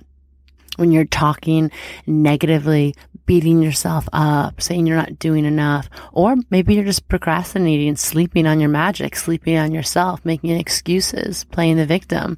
When 0.77 0.93
you're 0.93 1.03
talking 1.03 1.71
negatively, 2.07 2.95
beating 3.25 3.61
yourself 3.61 4.07
up, 4.13 4.61
saying 4.61 4.87
you're 4.87 4.95
not 4.95 5.19
doing 5.19 5.43
enough, 5.43 5.89
or 6.13 6.37
maybe 6.49 6.73
you're 6.73 6.85
just 6.85 7.09
procrastinating, 7.09 7.97
sleeping 7.97 8.47
on 8.47 8.61
your 8.61 8.69
magic, 8.69 9.17
sleeping 9.17 9.57
on 9.57 9.73
yourself, 9.73 10.23
making 10.23 10.51
excuses, 10.51 11.43
playing 11.43 11.75
the 11.75 11.85
victim. 11.85 12.37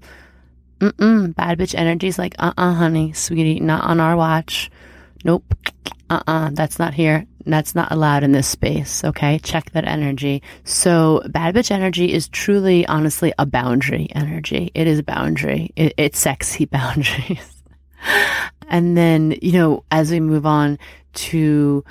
Mm-mm, 0.80 1.36
bad 1.36 1.60
bitch 1.60 1.76
energy 1.76 2.08
is 2.08 2.18
like, 2.18 2.34
uh-uh, 2.40 2.74
honey, 2.74 3.14
sweetie, 3.14 3.60
not 3.60 3.84
on 3.84 4.00
our 4.00 4.18
watch. 4.18 4.72
Nope. 5.24 5.54
Uh-uh, 6.10 6.50
that's 6.54 6.80
not 6.80 6.96
here. 6.96 7.28
That's 7.48 7.76
not 7.76 7.92
allowed 7.92 8.24
in 8.24 8.32
this 8.32 8.48
space. 8.48 9.04
Okay. 9.04 9.40
Check 9.40 9.72
that 9.72 9.88
energy. 9.88 10.42
So 10.64 11.22
bad 11.30 11.56
bitch 11.56 11.72
energy 11.72 12.14
is 12.14 12.28
truly, 12.28 12.86
honestly, 12.88 13.34
a 13.38 13.46
boundary 13.46 14.10
energy. 14.14 14.72
It 14.74 14.88
is 14.88 15.00
a 15.00 15.04
boundary. 15.04 15.72
It, 15.76 15.94
it's 15.98 16.20
sexy 16.20 16.66
boundaries. 16.78 17.64
and 18.68 18.98
then, 18.98 19.36
you 19.42 19.54
know, 19.54 19.84
as 19.92 20.12
we 20.12 20.20
move 20.20 20.46
on 20.46 20.78
to 21.14 21.84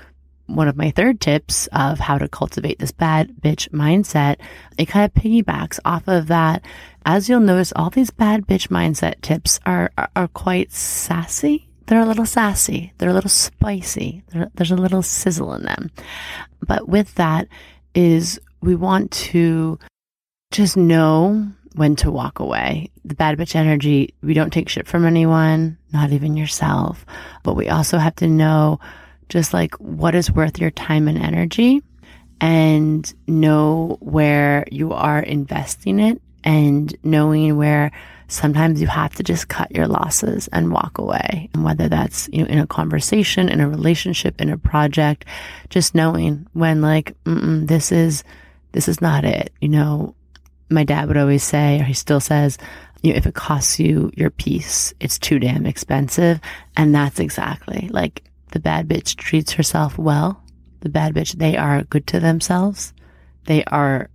one 0.46 0.68
of 0.68 0.76
my 0.76 0.90
third 0.92 1.20
tips 1.20 1.66
of 1.72 1.98
how 1.98 2.18
to 2.18 2.28
cultivate 2.28 2.78
this 2.78 2.92
bad 2.92 3.34
bitch 3.40 3.68
mindset, 3.70 4.36
it 4.78 4.86
kind 4.86 5.04
of 5.04 5.22
piggybacks 5.22 5.80
off 5.84 6.06
of 6.06 6.28
that. 6.28 6.64
As 7.04 7.28
you'll 7.28 7.40
notice, 7.40 7.72
all 7.74 7.90
these 7.90 8.10
bad 8.10 8.46
bitch 8.46 8.68
mindset 8.68 9.20
tips 9.22 9.58
are, 9.66 9.90
are, 9.98 10.10
are 10.14 10.28
quite 10.28 10.72
sassy 10.72 11.68
they're 11.86 12.00
a 12.00 12.06
little 12.06 12.26
sassy. 12.26 12.92
They're 12.98 13.10
a 13.10 13.14
little 13.14 13.30
spicy. 13.30 14.22
there's 14.54 14.70
a 14.70 14.76
little 14.76 15.02
sizzle 15.02 15.54
in 15.54 15.62
them. 15.62 15.90
But 16.66 16.88
with 16.88 17.14
that 17.14 17.48
is 17.94 18.40
we 18.60 18.74
want 18.74 19.10
to 19.12 19.78
just 20.50 20.76
know 20.76 21.48
when 21.74 21.94
to 21.96 22.10
walk 22.10 22.38
away. 22.40 22.90
The 23.04 23.14
bad 23.14 23.38
bitch 23.38 23.54
energy, 23.54 24.14
we 24.22 24.34
don't 24.34 24.52
take 24.52 24.68
shit 24.68 24.88
from 24.88 25.04
anyone, 25.04 25.76
not 25.92 26.10
even 26.10 26.36
yourself. 26.36 27.04
But 27.42 27.54
we 27.54 27.68
also 27.68 27.98
have 27.98 28.16
to 28.16 28.28
know 28.28 28.80
just 29.28 29.52
like 29.52 29.74
what 29.74 30.14
is 30.14 30.30
worth 30.30 30.58
your 30.58 30.70
time 30.70 31.08
and 31.08 31.18
energy 31.18 31.82
and 32.40 33.12
know 33.26 33.96
where 34.00 34.64
you 34.70 34.92
are 34.92 35.20
investing 35.20 36.00
it 36.00 36.20
and 36.44 36.94
knowing 37.02 37.56
where 37.56 37.92
sometimes 38.28 38.80
you 38.80 38.86
have 38.86 39.14
to 39.14 39.22
just 39.22 39.48
cut 39.48 39.70
your 39.74 39.86
losses 39.86 40.48
and 40.48 40.72
walk 40.72 40.98
away. 40.98 41.48
And 41.54 41.64
whether 41.64 41.88
that's, 41.88 42.28
you 42.32 42.42
know, 42.42 42.48
in 42.48 42.58
a 42.58 42.66
conversation, 42.66 43.48
in 43.48 43.60
a 43.60 43.68
relationship, 43.68 44.40
in 44.40 44.50
a 44.50 44.58
project, 44.58 45.24
just 45.70 45.94
knowing 45.94 46.46
when 46.52 46.80
like, 46.82 47.16
this 47.24 47.92
is, 47.92 48.24
this 48.72 48.88
is 48.88 49.00
not 49.00 49.24
it. 49.24 49.52
You 49.60 49.68
know, 49.68 50.14
my 50.70 50.84
dad 50.84 51.08
would 51.08 51.16
always 51.16 51.44
say, 51.44 51.80
or 51.80 51.84
he 51.84 51.94
still 51.94 52.20
says, 52.20 52.58
you 53.02 53.12
know, 53.12 53.16
if 53.16 53.26
it 53.26 53.34
costs 53.34 53.78
you 53.78 54.10
your 54.16 54.30
peace, 54.30 54.92
it's 54.98 55.18
too 55.18 55.38
damn 55.38 55.66
expensive. 55.66 56.40
And 56.76 56.94
that's 56.94 57.20
exactly 57.20 57.88
like 57.92 58.24
the 58.52 58.58
bad 58.58 58.88
bitch 58.88 59.16
treats 59.16 59.52
herself 59.52 59.98
well. 59.98 60.42
The 60.80 60.88
bad 60.88 61.14
bitch, 61.14 61.38
they 61.38 61.56
are 61.56 61.84
good 61.84 62.06
to 62.08 62.20
themselves. 62.20 62.92
They 63.44 63.64
are 63.64 64.10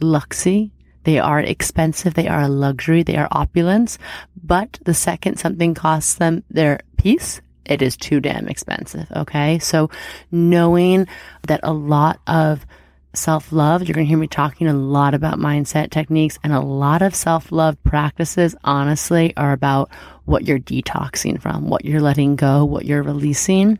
luxy. 0.00 0.72
They 1.04 1.18
are 1.18 1.40
expensive. 1.40 2.14
They 2.14 2.28
are 2.28 2.42
a 2.42 2.48
luxury. 2.48 3.02
They 3.02 3.16
are 3.16 3.28
opulence. 3.30 3.98
But 4.42 4.78
the 4.84 4.94
second 4.94 5.38
something 5.38 5.74
costs 5.74 6.14
them 6.14 6.44
their 6.50 6.80
peace, 6.96 7.40
it 7.64 7.82
is 7.82 7.96
too 7.96 8.20
damn 8.20 8.48
expensive. 8.48 9.06
Okay. 9.14 9.58
So 9.58 9.90
knowing 10.30 11.06
that 11.46 11.60
a 11.62 11.72
lot 11.72 12.20
of 12.26 12.66
self 13.14 13.52
love, 13.52 13.82
you're 13.82 13.94
going 13.94 14.06
to 14.06 14.08
hear 14.08 14.18
me 14.18 14.26
talking 14.26 14.66
a 14.66 14.74
lot 14.74 15.14
about 15.14 15.38
mindset 15.38 15.90
techniques 15.90 16.38
and 16.42 16.52
a 16.52 16.60
lot 16.60 17.02
of 17.02 17.14
self 17.14 17.52
love 17.52 17.82
practices, 17.84 18.54
honestly, 18.64 19.36
are 19.36 19.52
about 19.52 19.90
what 20.24 20.44
you're 20.44 20.58
detoxing 20.58 21.40
from, 21.40 21.68
what 21.68 21.84
you're 21.84 22.00
letting 22.00 22.36
go, 22.36 22.64
what 22.64 22.84
you're 22.84 23.02
releasing 23.02 23.78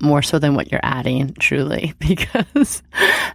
more 0.00 0.22
so 0.22 0.38
than 0.38 0.54
what 0.54 0.70
you're 0.70 0.80
adding, 0.82 1.34
truly, 1.34 1.94
because 1.98 2.82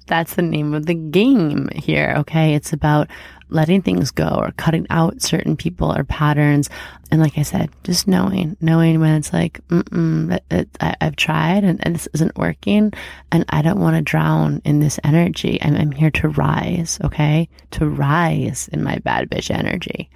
that's 0.07 0.35
the 0.35 0.41
name 0.41 0.73
of 0.73 0.85
the 0.85 0.93
game 0.93 1.69
here. 1.75 2.15
Okay. 2.19 2.55
It's 2.55 2.73
about 2.73 3.09
letting 3.49 3.81
things 3.81 4.11
go 4.11 4.27
or 4.27 4.51
cutting 4.57 4.85
out 4.89 5.21
certain 5.21 5.57
people 5.57 5.95
or 5.95 6.03
patterns. 6.03 6.69
And 7.11 7.19
like 7.19 7.37
I 7.37 7.41
said, 7.41 7.71
just 7.83 8.07
knowing, 8.07 8.55
knowing 8.61 8.99
when 8.99 9.15
it's 9.15 9.33
like, 9.33 9.59
mm 9.69 10.31
it, 10.31 10.43
it, 10.51 10.69
I, 10.79 10.95
have 11.01 11.15
tried 11.15 11.63
and, 11.63 11.83
and, 11.83 11.95
this 11.95 12.07
isn't 12.13 12.37
working 12.37 12.93
and 13.31 13.45
I 13.49 13.63
don't 13.63 13.79
want 13.79 13.95
to 13.95 14.01
drown 14.01 14.61
in 14.65 14.79
this 14.79 14.99
energy. 15.03 15.59
I'm, 15.61 15.75
I'm 15.75 15.91
here 15.91 16.11
to 16.11 16.29
rise. 16.29 16.99
Okay. 17.03 17.49
To 17.71 17.89
rise 17.89 18.69
in 18.71 18.83
my 18.83 18.97
bad 18.99 19.29
bitch 19.29 19.49
energy. 19.49 20.09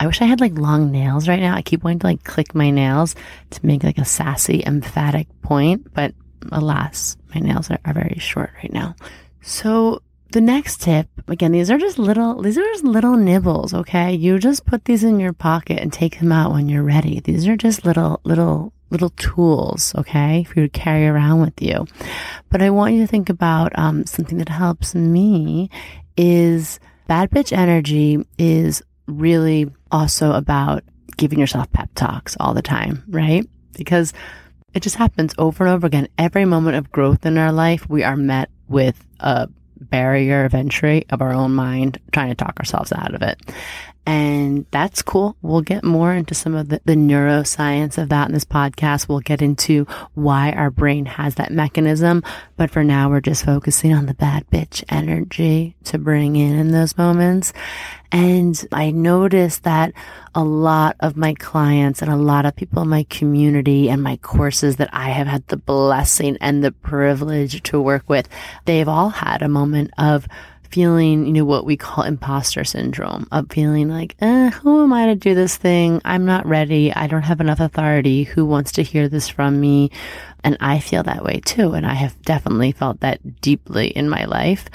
I 0.00 0.06
wish 0.06 0.20
I 0.20 0.26
had 0.26 0.40
like 0.40 0.58
long 0.58 0.90
nails 0.90 1.28
right 1.28 1.40
now. 1.40 1.54
I 1.54 1.62
keep 1.62 1.84
wanting 1.84 2.00
to 2.00 2.06
like 2.06 2.24
click 2.24 2.54
my 2.54 2.70
nails 2.70 3.14
to 3.50 3.66
make 3.66 3.84
like 3.84 3.98
a 3.98 4.04
sassy, 4.04 4.62
emphatic 4.66 5.28
point, 5.42 5.92
but 5.94 6.14
alas, 6.52 7.16
my 7.34 7.40
nails 7.40 7.70
are, 7.70 7.78
are 7.84 7.94
very 7.94 8.18
short 8.18 8.50
right 8.62 8.72
now. 8.72 8.94
So 9.40 10.02
the 10.32 10.40
next 10.40 10.80
tip, 10.82 11.08
again, 11.28 11.52
these 11.52 11.70
are 11.70 11.78
just 11.78 11.98
little, 11.98 12.42
these 12.42 12.58
are 12.58 12.64
just 12.64 12.84
little 12.84 13.16
nibbles. 13.16 13.72
Okay. 13.72 14.14
You 14.14 14.38
just 14.38 14.66
put 14.66 14.84
these 14.84 15.04
in 15.04 15.20
your 15.20 15.32
pocket 15.32 15.78
and 15.80 15.92
take 15.92 16.18
them 16.18 16.32
out 16.32 16.52
when 16.52 16.68
you're 16.68 16.82
ready. 16.82 17.20
These 17.20 17.46
are 17.46 17.56
just 17.56 17.84
little, 17.84 18.20
little, 18.24 18.72
little 18.90 19.10
tools. 19.10 19.94
Okay. 19.94 20.44
For 20.44 20.60
you 20.60 20.68
to 20.68 20.78
carry 20.80 21.06
around 21.06 21.40
with 21.40 21.62
you. 21.62 21.86
But 22.50 22.62
I 22.62 22.70
want 22.70 22.94
you 22.94 23.00
to 23.02 23.06
think 23.06 23.28
about, 23.28 23.78
um, 23.78 24.06
something 24.06 24.38
that 24.38 24.48
helps 24.48 24.94
me 24.94 25.70
is 26.16 26.80
bad 27.06 27.30
bitch 27.30 27.56
energy 27.56 28.24
is 28.38 28.82
really 29.06 29.70
also 29.94 30.32
about 30.32 30.82
giving 31.16 31.38
yourself 31.38 31.70
pep 31.72 31.88
talks 31.94 32.36
all 32.40 32.52
the 32.52 32.62
time, 32.62 33.04
right? 33.08 33.48
Because 33.76 34.12
it 34.74 34.82
just 34.82 34.96
happens 34.96 35.32
over 35.38 35.64
and 35.64 35.72
over 35.72 35.86
again. 35.86 36.08
Every 36.18 36.44
moment 36.44 36.76
of 36.76 36.90
growth 36.90 37.24
in 37.24 37.38
our 37.38 37.52
life, 37.52 37.88
we 37.88 38.02
are 38.02 38.16
met 38.16 38.50
with 38.68 39.06
a 39.20 39.48
barrier 39.80 40.44
of 40.44 40.52
entry 40.52 41.04
of 41.10 41.22
our 41.22 41.32
own 41.32 41.54
mind 41.54 41.98
trying 42.12 42.30
to 42.30 42.34
talk 42.34 42.58
ourselves 42.58 42.92
out 42.92 43.14
of 43.14 43.22
it. 43.22 43.40
And 44.06 44.66
that's 44.70 45.00
cool. 45.00 45.34
We'll 45.40 45.62
get 45.62 45.82
more 45.82 46.12
into 46.12 46.34
some 46.34 46.54
of 46.54 46.68
the, 46.68 46.80
the, 46.84 46.94
neuroscience 46.94 47.96
of 47.96 48.10
that 48.10 48.28
in 48.28 48.34
this 48.34 48.44
podcast. 48.44 49.08
We'll 49.08 49.20
get 49.20 49.40
into 49.40 49.86
why 50.12 50.52
our 50.52 50.70
brain 50.70 51.06
has 51.06 51.36
that 51.36 51.50
mechanism. 51.50 52.22
But 52.58 52.70
for 52.70 52.84
now, 52.84 53.08
we're 53.08 53.22
just 53.22 53.46
focusing 53.46 53.94
on 53.94 54.04
the 54.04 54.12
bad 54.12 54.48
bitch 54.50 54.84
energy 54.90 55.76
to 55.84 55.98
bring 55.98 56.36
in 56.36 56.58
in 56.58 56.70
those 56.70 56.98
moments. 56.98 57.54
And 58.12 58.62
I 58.72 58.90
noticed 58.90 59.64
that 59.64 59.92
a 60.34 60.44
lot 60.44 60.96
of 61.00 61.16
my 61.16 61.34
clients 61.34 62.02
and 62.02 62.10
a 62.10 62.16
lot 62.16 62.44
of 62.44 62.54
people 62.54 62.82
in 62.82 62.88
my 62.88 63.04
community 63.04 63.88
and 63.88 64.02
my 64.02 64.18
courses 64.18 64.76
that 64.76 64.90
I 64.92 65.10
have 65.10 65.26
had 65.26 65.48
the 65.48 65.56
blessing 65.56 66.36
and 66.40 66.62
the 66.62 66.72
privilege 66.72 67.62
to 67.64 67.80
work 67.80 68.08
with, 68.08 68.28
they've 68.66 68.88
all 68.88 69.08
had 69.08 69.42
a 69.42 69.48
moment 69.48 69.92
of 69.96 70.28
feeling, 70.74 71.24
you 71.24 71.32
know, 71.32 71.44
what 71.44 71.64
we 71.64 71.76
call 71.76 72.02
imposter 72.02 72.64
syndrome 72.64 73.28
of 73.30 73.48
feeling 73.48 73.88
like, 73.88 74.16
eh, 74.20 74.50
who 74.50 74.82
am 74.82 74.92
I 74.92 75.06
to 75.06 75.14
do 75.14 75.32
this 75.32 75.56
thing? 75.56 76.02
I'm 76.04 76.24
not 76.24 76.44
ready. 76.46 76.92
I 76.92 77.06
don't 77.06 77.22
have 77.22 77.40
enough 77.40 77.60
authority. 77.60 78.24
Who 78.24 78.44
wants 78.44 78.72
to 78.72 78.82
hear 78.82 79.08
this 79.08 79.28
from 79.28 79.60
me? 79.60 79.92
And 80.42 80.56
I 80.58 80.80
feel 80.80 81.04
that 81.04 81.22
way 81.22 81.40
too. 81.44 81.74
And 81.74 81.86
I 81.86 81.94
have 81.94 82.20
definitely 82.22 82.72
felt 82.72 82.98
that 83.00 83.40
deeply 83.40 83.86
in 83.86 84.08
my 84.08 84.24
life. 84.24 84.68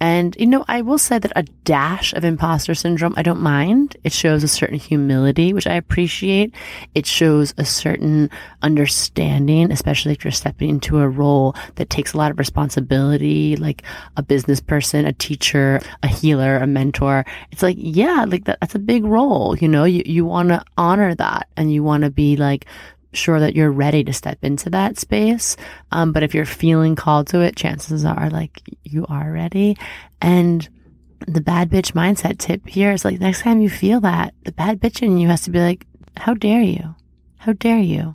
And, 0.00 0.34
you 0.38 0.46
know, 0.46 0.64
I 0.66 0.80
will 0.80 0.96
say 0.96 1.18
that 1.18 1.32
a 1.36 1.42
dash 1.42 2.14
of 2.14 2.24
imposter 2.24 2.74
syndrome, 2.74 3.12
I 3.18 3.22
don't 3.22 3.42
mind. 3.42 3.98
It 4.02 4.12
shows 4.12 4.42
a 4.42 4.48
certain 4.48 4.78
humility, 4.78 5.52
which 5.52 5.66
I 5.66 5.74
appreciate. 5.74 6.54
It 6.94 7.04
shows 7.04 7.52
a 7.58 7.66
certain 7.66 8.30
understanding, 8.62 9.70
especially 9.70 10.12
if 10.12 10.24
you're 10.24 10.32
stepping 10.32 10.70
into 10.70 11.00
a 11.00 11.08
role 11.08 11.54
that 11.74 11.90
takes 11.90 12.14
a 12.14 12.16
lot 12.16 12.30
of 12.30 12.38
responsibility, 12.38 13.56
like 13.56 13.82
a 14.16 14.22
business 14.22 14.60
person, 14.60 15.04
a 15.04 15.12
teacher, 15.12 15.80
a 16.02 16.08
healer, 16.08 16.56
a 16.56 16.66
mentor. 16.66 17.26
It's 17.52 17.62
like, 17.62 17.76
yeah, 17.78 18.24
like 18.26 18.46
that, 18.46 18.58
that's 18.60 18.74
a 18.74 18.78
big 18.78 19.04
role. 19.04 19.56
You 19.58 19.68
know, 19.68 19.84
you, 19.84 20.02
you 20.06 20.24
want 20.24 20.48
to 20.48 20.64
honor 20.78 21.14
that 21.14 21.48
and 21.58 21.70
you 21.70 21.82
want 21.84 22.04
to 22.04 22.10
be 22.10 22.36
like 22.36 22.64
sure 23.12 23.40
that 23.40 23.54
you're 23.54 23.72
ready 23.72 24.04
to 24.04 24.12
step 24.12 24.38
into 24.42 24.70
that 24.70 24.98
space. 24.98 25.56
Um, 25.90 26.12
but 26.12 26.22
if 26.22 26.34
you're 26.34 26.44
feeling 26.44 26.94
called 26.96 27.26
to 27.28 27.40
it, 27.40 27.56
chances 27.56 28.04
are 28.04 28.30
like 28.30 28.62
you 28.84 29.06
are 29.08 29.32
ready. 29.32 29.76
And 30.20 30.68
the 31.26 31.40
bad 31.40 31.70
bitch 31.70 31.92
mindset 31.92 32.38
tip 32.38 32.66
here 32.68 32.92
is 32.92 33.04
like 33.04 33.20
next 33.20 33.42
time 33.42 33.60
you 33.60 33.70
feel 33.70 34.00
that, 34.00 34.34
the 34.44 34.52
bad 34.52 34.80
bitch 34.80 35.02
in 35.02 35.18
you 35.18 35.28
has 35.28 35.42
to 35.42 35.50
be 35.50 35.60
like, 35.60 35.86
how 36.16 36.34
dare 36.34 36.62
you? 36.62 36.94
How 37.38 37.52
dare 37.52 37.78
you? 37.78 38.14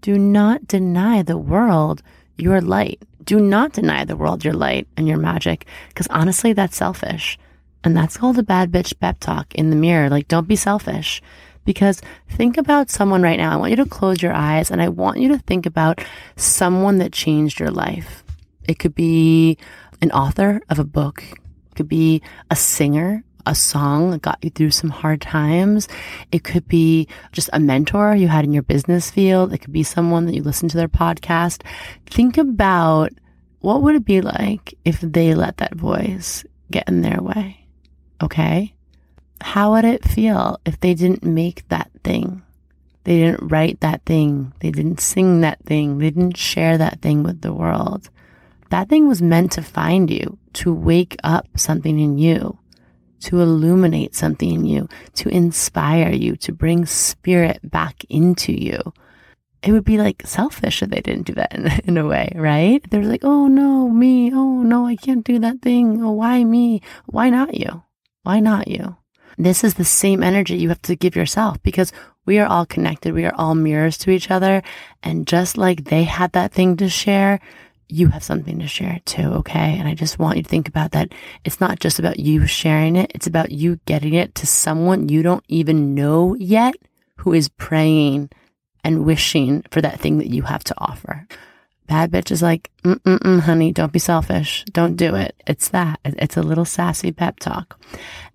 Do 0.00 0.18
not 0.18 0.68
deny 0.68 1.22
the 1.22 1.38
world 1.38 2.02
your 2.36 2.60
light. 2.60 3.02
Do 3.24 3.40
not 3.40 3.72
deny 3.72 4.04
the 4.04 4.16
world 4.16 4.44
your 4.44 4.54
light 4.54 4.86
and 4.96 5.08
your 5.08 5.18
magic, 5.18 5.66
because 5.88 6.06
honestly, 6.08 6.52
that's 6.52 6.76
selfish. 6.76 7.38
And 7.82 7.96
that's 7.96 8.16
called 8.16 8.38
a 8.38 8.42
bad 8.42 8.70
bitch 8.70 8.98
pep 8.98 9.18
talk 9.20 9.54
in 9.54 9.70
the 9.70 9.76
mirror. 9.76 10.08
Like, 10.08 10.28
don't 10.28 10.48
be 10.48 10.56
selfish. 10.56 11.22
Because 11.66 12.00
think 12.30 12.56
about 12.56 12.88
someone 12.88 13.20
right 13.20 13.38
now. 13.38 13.52
I 13.52 13.56
want 13.56 13.70
you 13.70 13.76
to 13.76 13.84
close 13.84 14.22
your 14.22 14.32
eyes 14.32 14.70
and 14.70 14.80
I 14.80 14.88
want 14.88 15.18
you 15.18 15.28
to 15.28 15.38
think 15.38 15.66
about 15.66 16.02
someone 16.36 16.96
that 16.98 17.12
changed 17.12 17.60
your 17.60 17.70
life. 17.70 18.24
It 18.66 18.78
could 18.78 18.94
be 18.94 19.58
an 20.00 20.10
author 20.12 20.62
of 20.70 20.78
a 20.78 20.84
book, 20.84 21.22
it 21.22 21.74
could 21.74 21.88
be 21.88 22.22
a 22.50 22.56
singer, 22.56 23.22
a 23.46 23.54
song 23.54 24.10
that 24.10 24.22
got 24.22 24.38
you 24.42 24.50
through 24.50 24.70
some 24.70 24.90
hard 24.90 25.20
times. 25.20 25.88
It 26.32 26.44
could 26.44 26.66
be 26.68 27.08
just 27.32 27.48
a 27.52 27.60
mentor 27.60 28.14
you 28.14 28.28
had 28.28 28.44
in 28.44 28.52
your 28.52 28.62
business 28.62 29.10
field. 29.10 29.52
It 29.52 29.58
could 29.58 29.72
be 29.72 29.82
someone 29.82 30.26
that 30.26 30.34
you 30.34 30.42
listen 30.42 30.68
to 30.68 30.76
their 30.76 30.88
podcast. 30.88 31.62
Think 32.06 32.38
about 32.38 33.12
what 33.60 33.82
would 33.82 33.94
it 33.94 34.04
be 34.04 34.20
like 34.20 34.74
if 34.84 35.00
they 35.00 35.34
let 35.34 35.58
that 35.58 35.74
voice 35.74 36.44
get 36.70 36.88
in 36.88 37.02
their 37.02 37.22
way? 37.22 37.66
Okay. 38.22 38.75
How 39.40 39.72
would 39.72 39.84
it 39.84 40.04
feel 40.04 40.60
if 40.64 40.80
they 40.80 40.94
didn't 40.94 41.22
make 41.22 41.68
that 41.68 41.90
thing? 42.02 42.42
They 43.04 43.18
didn't 43.18 43.48
write 43.48 43.80
that 43.80 44.04
thing. 44.04 44.52
They 44.60 44.70
didn't 44.70 45.00
sing 45.00 45.40
that 45.42 45.64
thing. 45.64 45.98
They 45.98 46.10
didn't 46.10 46.36
share 46.36 46.76
that 46.76 47.00
thing 47.02 47.22
with 47.22 47.40
the 47.40 47.52
world. 47.52 48.10
That 48.70 48.88
thing 48.88 49.06
was 49.06 49.22
meant 49.22 49.52
to 49.52 49.62
find 49.62 50.10
you, 50.10 50.38
to 50.54 50.74
wake 50.74 51.16
up 51.22 51.46
something 51.56 52.00
in 52.00 52.18
you, 52.18 52.58
to 53.20 53.40
illuminate 53.40 54.16
something 54.16 54.50
in 54.50 54.64
you, 54.66 54.88
to 55.14 55.28
inspire 55.28 56.10
you, 56.10 56.36
to 56.36 56.52
bring 56.52 56.84
spirit 56.84 57.60
back 57.62 58.04
into 58.08 58.52
you. 58.52 58.92
It 59.62 59.72
would 59.72 59.84
be 59.84 59.98
like 59.98 60.26
selfish 60.26 60.82
if 60.82 60.90
they 60.90 61.00
didn't 61.00 61.26
do 61.26 61.34
that 61.34 61.54
in, 61.54 61.66
in 61.84 61.98
a 61.98 62.06
way, 62.06 62.32
right? 62.34 62.82
They're 62.90 63.04
like, 63.04 63.24
oh 63.24 63.46
no, 63.46 63.88
me. 63.88 64.32
Oh 64.34 64.62
no, 64.62 64.86
I 64.86 64.96
can't 64.96 65.24
do 65.24 65.38
that 65.38 65.62
thing. 65.62 66.02
Oh, 66.02 66.12
why 66.12 66.42
me? 66.44 66.82
Why 67.06 67.30
not 67.30 67.54
you? 67.54 67.84
Why 68.22 68.40
not 68.40 68.68
you? 68.68 68.96
This 69.38 69.64
is 69.64 69.74
the 69.74 69.84
same 69.84 70.22
energy 70.22 70.56
you 70.56 70.68
have 70.70 70.82
to 70.82 70.96
give 70.96 71.16
yourself 71.16 71.62
because 71.62 71.92
we 72.24 72.38
are 72.38 72.46
all 72.46 72.66
connected. 72.66 73.14
We 73.14 73.24
are 73.24 73.34
all 73.34 73.54
mirrors 73.54 73.98
to 73.98 74.10
each 74.10 74.30
other. 74.30 74.62
And 75.02 75.26
just 75.26 75.56
like 75.56 75.84
they 75.84 76.04
had 76.04 76.32
that 76.32 76.52
thing 76.52 76.76
to 76.78 76.88
share, 76.88 77.40
you 77.88 78.08
have 78.08 78.24
something 78.24 78.58
to 78.58 78.66
share 78.66 79.00
too. 79.04 79.28
Okay. 79.34 79.78
And 79.78 79.86
I 79.86 79.94
just 79.94 80.18
want 80.18 80.36
you 80.36 80.42
to 80.42 80.48
think 80.48 80.68
about 80.68 80.92
that. 80.92 81.12
It's 81.44 81.60
not 81.60 81.78
just 81.78 81.98
about 81.98 82.18
you 82.18 82.46
sharing 82.46 82.96
it. 82.96 83.12
It's 83.14 83.26
about 83.26 83.52
you 83.52 83.78
getting 83.86 84.14
it 84.14 84.34
to 84.36 84.46
someone 84.46 85.08
you 85.08 85.22
don't 85.22 85.44
even 85.48 85.94
know 85.94 86.34
yet 86.34 86.74
who 87.18 87.32
is 87.32 87.48
praying 87.48 88.30
and 88.82 89.04
wishing 89.04 89.64
for 89.70 89.80
that 89.80 90.00
thing 90.00 90.18
that 90.18 90.30
you 90.30 90.42
have 90.42 90.64
to 90.64 90.74
offer. 90.78 91.26
Bad 91.86 92.10
bitch 92.10 92.30
is 92.30 92.42
like, 92.42 92.70
mm-mm, 92.82 93.40
honey, 93.40 93.72
don't 93.72 93.92
be 93.92 93.98
selfish. 93.98 94.64
Don't 94.72 94.96
do 94.96 95.14
it. 95.14 95.40
It's 95.46 95.68
that. 95.68 96.00
It's 96.04 96.36
a 96.36 96.42
little 96.42 96.64
sassy 96.64 97.12
pep 97.12 97.38
talk. 97.38 97.78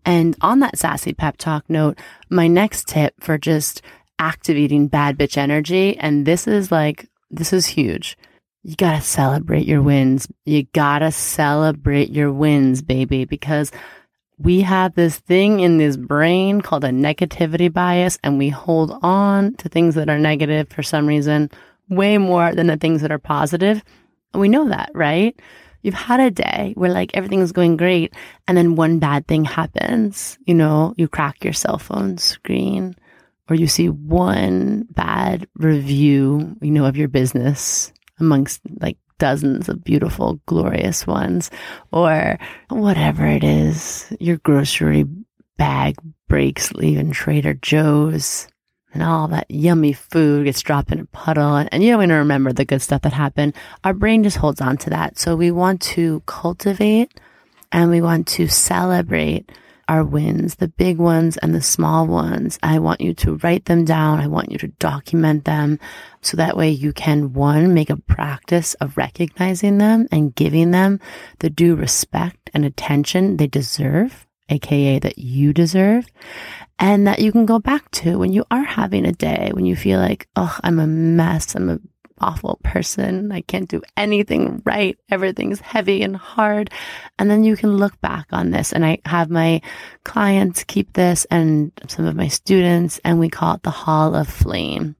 And 0.06 0.36
on 0.42 0.60
that 0.60 0.78
sassy 0.78 1.14
pep 1.14 1.38
talk 1.38 1.70
note, 1.70 1.98
my 2.30 2.48
next 2.48 2.88
tip 2.88 3.14
for 3.20 3.38
just 3.38 3.82
activating 4.20 4.88
bad 4.88 5.18
bitch 5.18 5.38
energy, 5.38 5.98
and 5.98 6.26
this 6.26 6.48
is 6.48 6.72
like, 6.72 7.10
this 7.30 7.54
is 7.54 7.66
huge. 7.68 8.18
You 8.64 8.76
gotta 8.76 9.02
celebrate 9.02 9.66
your 9.66 9.82
wins. 9.82 10.28
You 10.46 10.64
gotta 10.74 11.12
celebrate 11.12 12.10
your 12.10 12.32
wins, 12.32 12.82
baby, 12.82 13.26
because 13.26 13.72
we 14.38 14.62
have 14.62 14.96
this 14.96 15.18
thing 15.18 15.60
in 15.60 15.78
this 15.78 15.98
brain 15.98 16.62
called 16.62 16.84
a 16.84 16.90
negativity 16.90 17.72
bias 17.72 18.18
and 18.24 18.38
we 18.38 18.50
hold 18.50 18.98
on 19.04 19.54
to 19.56 19.70
things 19.70 19.96
that 19.96 20.10
are 20.10 20.18
negative 20.18 20.70
for 20.70 20.82
some 20.82 21.06
reason 21.06 21.50
way 21.92 22.18
more 22.18 22.56
than 22.56 22.68
the 22.68 22.78
things 22.78 23.02
that 23.02 23.12
are 23.12 23.20
positive. 23.20 23.84
And 24.34 24.42
we 24.42 24.50
know 24.50 24.70
that, 24.70 24.90
right? 24.96 25.40
You've 25.84 25.94
had 25.94 26.20
a 26.20 26.32
day 26.32 26.74
where 26.76 26.92
like 26.92 27.12
everything's 27.14 27.52
going 27.52 27.78
great 27.78 28.14
and 28.48 28.58
then 28.58 28.76
one 28.76 29.00
bad 29.00 29.28
thing 29.28 29.44
happens. 29.44 30.40
You 30.46 30.56
know, 30.56 30.94
you 30.98 31.08
crack 31.08 31.44
your 31.44 31.54
cell 31.54 31.78
phone 31.78 32.18
screen 32.18 32.96
or 33.50 33.56
you 33.56 33.68
see 33.68 33.90
one 33.90 34.88
bad 34.92 35.48
review, 35.56 36.56
you 36.62 36.72
know, 36.72 36.86
of 36.86 36.98
your 36.98 37.10
business 37.10 37.92
amongst 38.20 38.62
like 38.80 38.98
dozens 39.18 39.70
of 39.70 39.84
beautiful, 39.84 40.40
glorious 40.46 41.06
ones 41.06 41.52
or 41.92 42.38
whatever 42.70 43.26
it 43.26 43.44
is. 43.44 44.12
Your 44.20 44.38
grocery 44.38 45.06
bag 45.58 45.96
breaks 46.28 46.72
leaving 46.74 47.12
Trader 47.12 47.56
Joe's 47.56 48.48
and 48.94 49.04
all 49.04 49.28
that 49.30 49.50
yummy 49.50 49.94
food 49.94 50.46
gets 50.46 50.62
dropped 50.62 50.92
in 50.92 51.00
a 51.00 51.06
puddle 51.06 51.56
and, 51.56 51.84
you 51.84 51.92
don't 51.92 52.04
even 52.04 52.16
remember 52.16 52.54
the 52.54 52.66
good 52.66 52.82
stuff 52.82 53.02
that 53.02 53.14
happened. 53.14 53.54
Our 53.84 53.94
brain 53.94 54.24
just 54.24 54.38
holds 54.38 54.62
on 54.62 54.78
to 54.78 54.90
that. 54.92 55.18
So 55.18 55.36
we 55.36 55.52
want 55.52 55.82
to 55.82 56.22
cultivate 56.26 57.20
and 57.72 57.90
we 57.90 58.02
want 58.02 58.28
to 58.28 58.48
celebrate 58.48 59.52
our 59.88 60.04
wins, 60.06 60.56
the 60.56 60.70
big 60.70 60.98
ones 60.98 61.36
and 61.38 61.54
the 61.54 61.62
small 61.62 62.08
ones. 62.08 62.58
I 62.64 62.80
want 62.80 63.02
you 63.02 63.14
to 63.16 63.36
write 63.38 63.66
them 63.66 63.84
down. 63.84 64.22
I 64.22 64.28
want 64.28 64.52
you 64.52 64.58
to 64.60 64.68
document 64.68 65.44
them 65.44 65.80
so 66.22 66.38
that 66.38 66.56
way 66.56 66.70
you 66.70 66.94
can 66.94 67.34
one, 67.34 67.74
make 67.74 67.90
a 67.90 67.98
practice 67.98 68.74
of 68.76 68.96
recognizing 68.96 69.80
them 69.80 70.08
and 70.12 70.34
giving 70.34 70.72
them 70.72 71.00
the 71.40 71.50
due 71.50 71.76
respect 71.76 72.50
and 72.54 72.64
attention 72.64 73.36
they 73.36 73.48
deserve, 73.48 74.26
aka 74.52 75.00
that 75.00 75.18
you 75.18 75.54
deserve 75.54 76.06
and 76.80 77.08
that 77.08 77.20
you 77.20 77.32
can 77.32 77.46
go 77.46 77.60
back 77.60 77.90
to 77.92 78.18
when 78.18 78.34
you 78.34 78.44
are 78.52 78.64
having 78.64 79.06
a 79.06 79.12
day 79.12 79.52
when 79.54 79.66
you 79.66 79.76
feel 79.76 80.00
like, 80.00 80.28
oh, 80.36 80.58
I'm 80.64 80.80
a 80.80 80.88
mess. 80.88 81.56
I'm 81.56 81.70
an 81.70 81.88
awful 82.20 82.60
person. 82.64 83.32
I 83.32 83.42
can't 83.42 83.70
do 83.70 83.82
anything 83.98 84.62
right. 84.66 84.98
Everything's 85.10 85.60
heavy 85.60 86.02
and 86.04 86.16
hard. 86.16 86.72
And 87.20 87.30
then 87.30 87.44
you 87.44 87.56
can 87.56 87.78
look 87.78 88.00
back 88.02 88.28
on 88.32 88.52
this. 88.52 88.74
And 88.74 88.86
I 88.86 89.00
have 89.06 89.30
my 89.30 89.62
clients 90.04 90.64
keep 90.64 90.94
this 90.94 91.26
and 91.30 91.72
some 91.88 92.06
of 92.06 92.16
my 92.16 92.28
students, 92.28 93.00
and 93.04 93.20
we 93.20 93.30
call 93.30 93.56
it 93.56 93.64
the 93.64 93.72
Hall 93.72 94.16
of 94.16 94.28
Flame. 94.28 94.96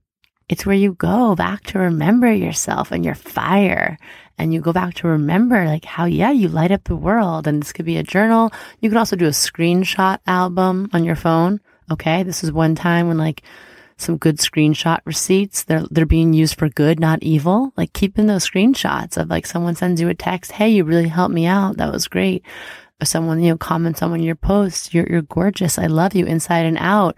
It's 0.52 0.66
where 0.66 0.76
you 0.76 0.94
go 0.94 1.34
back 1.34 1.64
to 1.64 1.80
remember 1.80 2.32
yourself 2.32 2.92
and 2.92 3.04
your 3.04 3.16
fire. 3.16 3.98
And 4.38 4.54
you 4.54 4.62
go 4.62 4.74
back 4.74 4.96
to 4.96 5.08
remember, 5.08 5.66
like, 5.66 5.86
how, 5.86 6.06
yeah, 6.06 6.32
you 6.32 6.48
light 6.48 6.72
up 6.72 6.84
the 6.84 6.96
world. 6.96 7.48
And 7.48 7.62
this 7.62 7.74
could 7.74 7.86
be 7.86 7.98
a 7.98 8.04
journal. 8.04 8.52
You 8.80 8.90
could 8.90 8.98
also 8.98 9.16
do 9.16 9.28
a 9.28 9.30
screenshot 9.30 10.20
album 10.28 10.90
on 10.94 11.04
your 11.04 11.16
phone 11.16 11.60
Okay. 11.92 12.24
This 12.24 12.44
is 12.44 12.54
one 12.54 12.74
time 12.74 13.10
when 13.10 13.18
like 13.18 13.44
some 13.98 14.18
good 14.18 14.38
screenshot 14.38 15.00
receipts. 15.06 15.64
They're, 15.64 15.84
they're 15.92 16.06
being 16.06 16.34
used 16.34 16.58
for 16.58 16.70
good, 16.70 17.00
not 17.00 17.22
evil. 17.22 17.74
Like 17.76 17.92
keeping 17.92 18.28
those 18.28 18.50
screenshots 18.50 19.18
of 19.18 19.30
like 19.30 19.46
someone 19.46 19.76
sends 19.76 20.00
you 20.00 20.08
a 20.08 20.14
text. 20.16 20.54
Hey, 20.54 20.70
you 20.70 20.86
really 20.86 21.10
helped 21.10 21.34
me 21.34 21.46
out. 21.46 21.78
That 21.78 21.92
was 21.92 22.08
great. 22.08 22.44
Or 23.02 23.06
someone, 23.06 23.42
you 23.42 23.50
know, 23.50 23.58
comments 23.58 24.02
on 24.02 24.12
one 24.12 24.22
of 24.22 24.26
your 24.26 24.36
posts. 24.36 24.94
You're, 24.94 25.08
you're 25.10 25.24
gorgeous. 25.24 25.78
I 25.78 25.88
love 25.88 26.16
you 26.16 26.26
inside 26.26 26.66
and 26.66 26.78
out. 26.78 27.18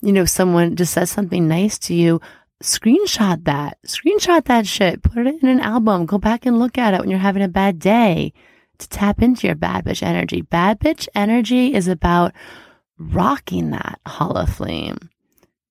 You 0.00 0.12
know, 0.12 0.24
someone 0.24 0.74
just 0.74 0.92
says 0.92 1.10
something 1.10 1.46
nice 1.46 1.78
to 1.80 1.94
you. 1.94 2.20
Screenshot 2.62 3.44
that, 3.44 3.78
screenshot 3.86 4.44
that 4.46 4.66
shit, 4.66 5.02
put 5.02 5.26
it 5.26 5.42
in 5.42 5.48
an 5.48 5.60
album. 5.60 6.06
Go 6.06 6.18
back 6.18 6.44
and 6.44 6.58
look 6.58 6.76
at 6.76 6.92
it 6.92 7.00
when 7.00 7.08
you're 7.08 7.18
having 7.20 7.42
a 7.42 7.48
bad 7.48 7.78
day 7.78 8.32
to 8.78 8.88
tap 8.88 9.22
into 9.22 9.46
your 9.46 9.54
bad 9.56 9.84
bitch 9.84 10.02
energy. 10.02 10.40
Bad 10.40 10.80
bitch 10.80 11.06
energy 11.14 11.74
is 11.74 11.86
about 11.86 12.32
rocking 12.98 13.70
that 13.70 14.00
Hall 14.06 14.36
of 14.36 14.50
Flame, 14.50 15.10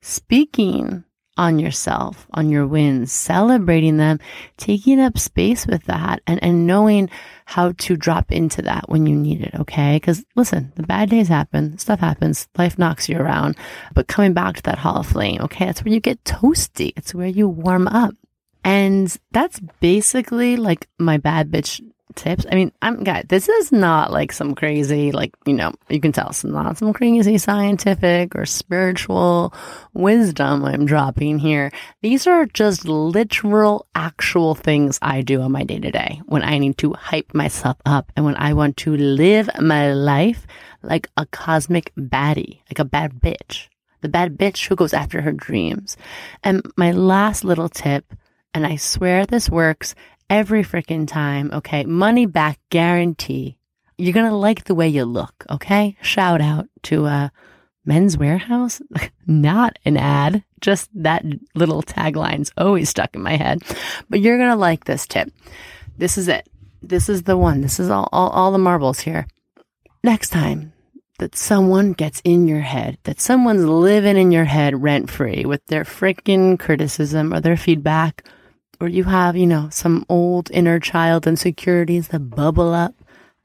speaking 0.02 1.04
on 1.38 1.60
yourself, 1.60 2.28
on 2.34 2.50
your 2.50 2.66
wins, 2.68 3.12
celebrating 3.12 3.98
them, 3.98 4.20
taking 4.58 5.00
up 5.00 5.18
space 5.18 5.68
with 5.68 5.84
that 5.86 6.22
and, 6.28 6.42
and 6.44 6.68
knowing 6.68 7.10
how 7.46 7.72
to 7.74 7.96
drop 7.96 8.32
into 8.32 8.62
that 8.62 8.90
when 8.90 9.06
you 9.06 9.16
need 9.16 9.42
it. 9.42 9.54
Okay. 9.56 10.00
Cause 10.00 10.26
listen, 10.36 10.72
the 10.76 10.84
bad 10.84 11.10
days 11.10 11.28
happen, 11.28 11.78
stuff 11.78 12.00
happens, 12.00 12.48
life 12.58 12.78
knocks 12.78 13.08
you 13.08 13.18
around, 13.18 13.56
but 13.94 14.08
coming 14.08 14.34
back 14.34 14.58
to 14.58 14.64
that 14.64 14.80
Hall 14.80 14.98
of 14.98 15.08
Flame. 15.08 15.42
Okay. 15.42 15.66
That's 15.66 15.84
where 15.84 15.94
you 15.94 16.00
get 16.00 16.24
toasty. 16.24 16.94
It's 16.96 17.14
where 17.14 17.28
you 17.28 17.48
warm 17.48 17.88
up. 17.88 18.14
And 18.64 19.16
that's 19.32 19.62
basically 19.80 20.58
like 20.58 20.90
my 21.00 21.18
bad 21.18 21.50
bitch 21.52 21.82
tips. 22.18 22.46
I 22.52 22.56
mean, 22.56 22.72
I'm 22.82 23.04
guys, 23.04 23.26
this 23.30 23.48
is 23.48 23.72
not 23.72 24.12
like 24.12 24.34
some 24.34 24.56
crazy, 24.56 25.12
like, 25.12 25.34
you 25.46 25.54
know, 25.54 25.72
you 25.88 26.02
can 26.02 26.12
tell 26.12 26.30
it's 26.30 26.44
not 26.44 26.78
some 26.78 26.92
crazy 26.92 27.38
scientific 27.38 28.36
or 28.36 28.46
spiritual 28.46 29.54
wisdom 29.94 30.66
I'm 30.66 30.86
dropping 30.86 31.40
here. 31.40 31.72
These 32.02 32.28
are 32.28 32.46
just 32.46 32.86
literal, 32.86 33.88
actual 33.96 34.56
things 34.56 35.00
I 35.02 35.22
do 35.22 35.42
on 35.42 35.52
my 35.52 35.64
day 35.64 35.80
to 35.80 35.92
day 35.92 36.22
when 36.26 36.44
I 36.44 36.58
need 36.58 36.78
to 36.80 36.94
hype 36.94 37.34
myself 37.34 37.78
up 37.86 38.12
and 38.16 38.26
when 38.26 38.36
I 38.36 38.54
want 38.54 38.76
to 38.78 38.98
live 38.98 39.50
my 39.62 39.94
life 39.94 40.46
like 40.84 41.08
a 41.16 41.26
cosmic 41.28 41.94
baddie, 41.96 42.62
like 42.70 42.80
a 42.80 42.86
bad 42.86 43.22
bitch. 43.22 43.68
The 44.02 44.10
bad 44.10 44.38
bitch 44.38 44.68
who 44.68 44.76
goes 44.76 44.94
after 44.94 45.22
her 45.22 45.32
dreams. 45.32 45.98
And 46.44 46.62
my 46.76 46.92
last 46.92 47.44
little 47.44 47.70
tip, 47.70 48.14
and 48.54 48.66
I 48.66 48.76
swear 48.76 49.26
this 49.26 49.50
works 49.50 49.96
every 50.30 50.64
freaking 50.64 51.08
time. 51.08 51.50
Okay. 51.54 51.86
Money 51.86 52.26
back 52.26 52.60
guarantee. 52.70 53.58
you're 53.98 54.14
going 54.14 54.30
to 54.30 54.36
like 54.36 54.66
the 54.66 54.76
way 54.76 54.88
you 54.88 55.06
look. 55.06 55.46
Okay. 55.50 55.98
Shout 56.02 56.42
out 56.42 56.68
to 56.84 57.06
uh, 57.06 57.30
Men's 57.86 58.18
Wearhouse. 58.18 58.82
Not 59.28 59.80
an 59.86 59.98
ad, 59.98 60.44
just 60.62 60.90
that 60.94 61.26
little 61.56 61.82
tagline's 61.82 62.52
always 62.58 62.90
stuck 62.90 63.16
in 63.16 63.22
my 63.22 63.36
head. 63.36 63.64
But 64.10 64.20
you're 64.20 64.38
going 64.38 64.52
to 64.52 64.56
like 64.56 64.86
this 64.86 65.08
tip. 65.08 65.32
This 65.98 66.18
is 66.18 66.28
it. 66.28 66.48
This 66.82 67.10
is 67.10 67.24
the 67.24 67.38
one. 67.38 67.62
This 67.62 67.80
is 67.80 67.90
all, 67.90 68.08
all, 68.12 68.30
all 68.30 68.52
the 68.52 68.58
marbles 68.58 69.00
here. 69.00 69.26
Next 70.04 70.30
time 70.30 70.74
that 71.20 71.36
someone 71.36 71.94
gets 71.94 72.22
in 72.24 72.48
your 72.48 72.62
head, 72.62 73.00
that 73.04 73.20
someone's 73.20 73.66
living 73.66 74.18
in 74.18 74.32
your 74.32 74.46
head 74.46 74.82
rent 74.84 75.10
free 75.10 75.46
with 75.46 75.66
their 75.66 75.84
freaking 75.84 76.60
criticism 76.60 77.34
or 77.34 77.42
their 77.42 77.58
feedback, 77.58 78.24
or 78.80 78.88
you 78.88 79.06
have, 79.06 79.36
you 79.36 79.48
know, 79.48 79.70
some 79.72 80.06
old 80.10 80.52
inner 80.52 80.80
child 80.80 81.28
insecurities 81.28 82.10
that 82.10 82.30
bubble 82.30 82.74
up, 82.74 82.96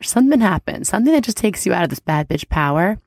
or 0.01 0.05
something 0.05 0.41
happens, 0.41 0.89
something 0.89 1.12
that 1.12 1.24
just 1.24 1.37
takes 1.37 1.66
you 1.66 1.72
out 1.72 1.85
of 1.85 1.91
this 1.91 2.01
bad 2.01 2.28
bitch 2.28 2.49
power. 2.49 2.99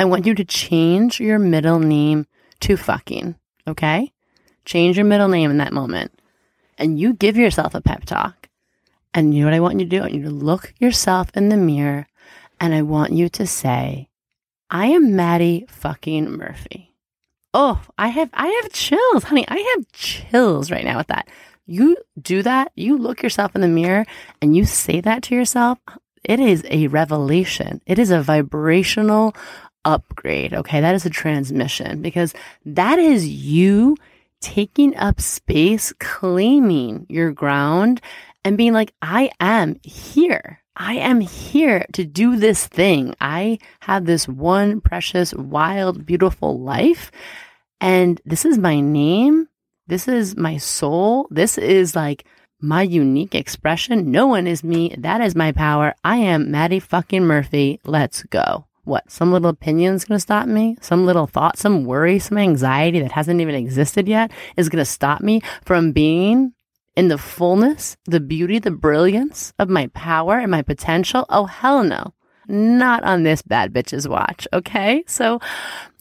I 0.00 0.04
want 0.04 0.26
you 0.26 0.34
to 0.34 0.44
change 0.44 1.20
your 1.20 1.38
middle 1.38 1.80
name 1.80 2.26
to 2.60 2.76
fucking, 2.76 3.34
okay? 3.66 4.12
Change 4.64 4.96
your 4.96 5.06
middle 5.06 5.28
name 5.28 5.50
in 5.50 5.58
that 5.58 5.72
moment. 5.72 6.12
And 6.76 6.98
you 6.98 7.14
give 7.14 7.36
yourself 7.36 7.74
a 7.74 7.80
pep 7.80 8.04
talk. 8.04 8.48
And 9.12 9.34
you 9.34 9.40
know 9.40 9.46
what 9.46 9.54
I 9.54 9.60
want 9.60 9.80
you 9.80 9.86
to 9.86 9.90
do? 9.90 9.98
I 9.98 10.02
want 10.02 10.14
you 10.14 10.22
to 10.22 10.30
look 10.30 10.72
yourself 10.78 11.30
in 11.34 11.48
the 11.48 11.56
mirror 11.56 12.06
and 12.60 12.74
I 12.74 12.82
want 12.82 13.12
you 13.12 13.28
to 13.30 13.46
say, 13.46 14.08
I 14.70 14.86
am 14.86 15.16
Maddie 15.16 15.66
fucking 15.68 16.30
Murphy. 16.30 16.94
Oh, 17.54 17.82
I 17.96 18.08
have 18.08 18.30
I 18.34 18.46
have 18.62 18.72
chills, 18.72 19.24
honey. 19.24 19.46
I 19.48 19.56
have 19.76 19.90
chills 19.92 20.70
right 20.70 20.84
now 20.84 20.98
with 20.98 21.06
that. 21.06 21.28
You 21.68 21.98
do 22.20 22.42
that, 22.42 22.72
you 22.74 22.96
look 22.96 23.22
yourself 23.22 23.54
in 23.54 23.60
the 23.60 23.68
mirror 23.68 24.06
and 24.40 24.56
you 24.56 24.64
say 24.64 25.02
that 25.02 25.22
to 25.24 25.34
yourself, 25.34 25.78
it 26.24 26.40
is 26.40 26.64
a 26.70 26.88
revelation. 26.88 27.82
It 27.86 27.98
is 27.98 28.10
a 28.10 28.22
vibrational 28.22 29.36
upgrade. 29.84 30.54
Okay. 30.54 30.80
That 30.80 30.94
is 30.94 31.04
a 31.04 31.10
transmission 31.10 32.00
because 32.00 32.32
that 32.64 32.98
is 32.98 33.28
you 33.28 33.96
taking 34.40 34.96
up 34.96 35.20
space, 35.20 35.92
claiming 35.98 37.04
your 37.08 37.32
ground 37.32 38.00
and 38.44 38.56
being 38.56 38.72
like, 38.72 38.94
I 39.02 39.30
am 39.38 39.78
here. 39.82 40.60
I 40.74 40.94
am 40.94 41.20
here 41.20 41.84
to 41.92 42.04
do 42.04 42.36
this 42.36 42.66
thing. 42.66 43.14
I 43.20 43.58
have 43.80 44.06
this 44.06 44.26
one 44.26 44.80
precious, 44.80 45.34
wild, 45.34 46.06
beautiful 46.06 46.60
life. 46.60 47.10
And 47.80 48.20
this 48.24 48.44
is 48.44 48.56
my 48.58 48.80
name. 48.80 49.47
This 49.88 50.06
is 50.06 50.36
my 50.36 50.58
soul. 50.58 51.28
This 51.30 51.56
is 51.56 51.96
like 51.96 52.26
my 52.60 52.82
unique 52.82 53.34
expression. 53.34 54.10
No 54.10 54.26
one 54.26 54.46
is 54.46 54.62
me. 54.62 54.94
That 54.98 55.22
is 55.22 55.34
my 55.34 55.50
power. 55.50 55.94
I 56.04 56.18
am 56.18 56.50
Maddie 56.50 56.78
fucking 56.78 57.24
Murphy. 57.24 57.80
Let's 57.84 58.22
go. 58.24 58.66
What? 58.84 59.10
Some 59.10 59.32
little 59.32 59.48
opinion's 59.48 60.04
going 60.04 60.16
to 60.16 60.20
stop 60.20 60.46
me? 60.46 60.76
Some 60.82 61.06
little 61.06 61.26
thought, 61.26 61.58
some 61.58 61.84
worry, 61.84 62.18
some 62.18 62.36
anxiety 62.36 63.00
that 63.00 63.12
hasn't 63.12 63.40
even 63.40 63.54
existed 63.54 64.06
yet 64.06 64.30
is 64.58 64.68
going 64.68 64.82
to 64.82 64.90
stop 64.90 65.22
me 65.22 65.40
from 65.64 65.92
being 65.92 66.52
in 66.94 67.08
the 67.08 67.16
fullness, 67.16 67.96
the 68.04 68.20
beauty, 68.20 68.58
the 68.58 68.70
brilliance 68.70 69.54
of 69.58 69.70
my 69.70 69.86
power 69.88 70.38
and 70.38 70.50
my 70.50 70.60
potential? 70.60 71.24
Oh, 71.30 71.46
hell 71.46 71.82
no. 71.82 72.12
Not 72.46 73.04
on 73.04 73.22
this 73.22 73.40
bad 73.40 73.72
bitch's 73.72 74.06
watch. 74.06 74.46
Okay. 74.52 75.04
So 75.06 75.40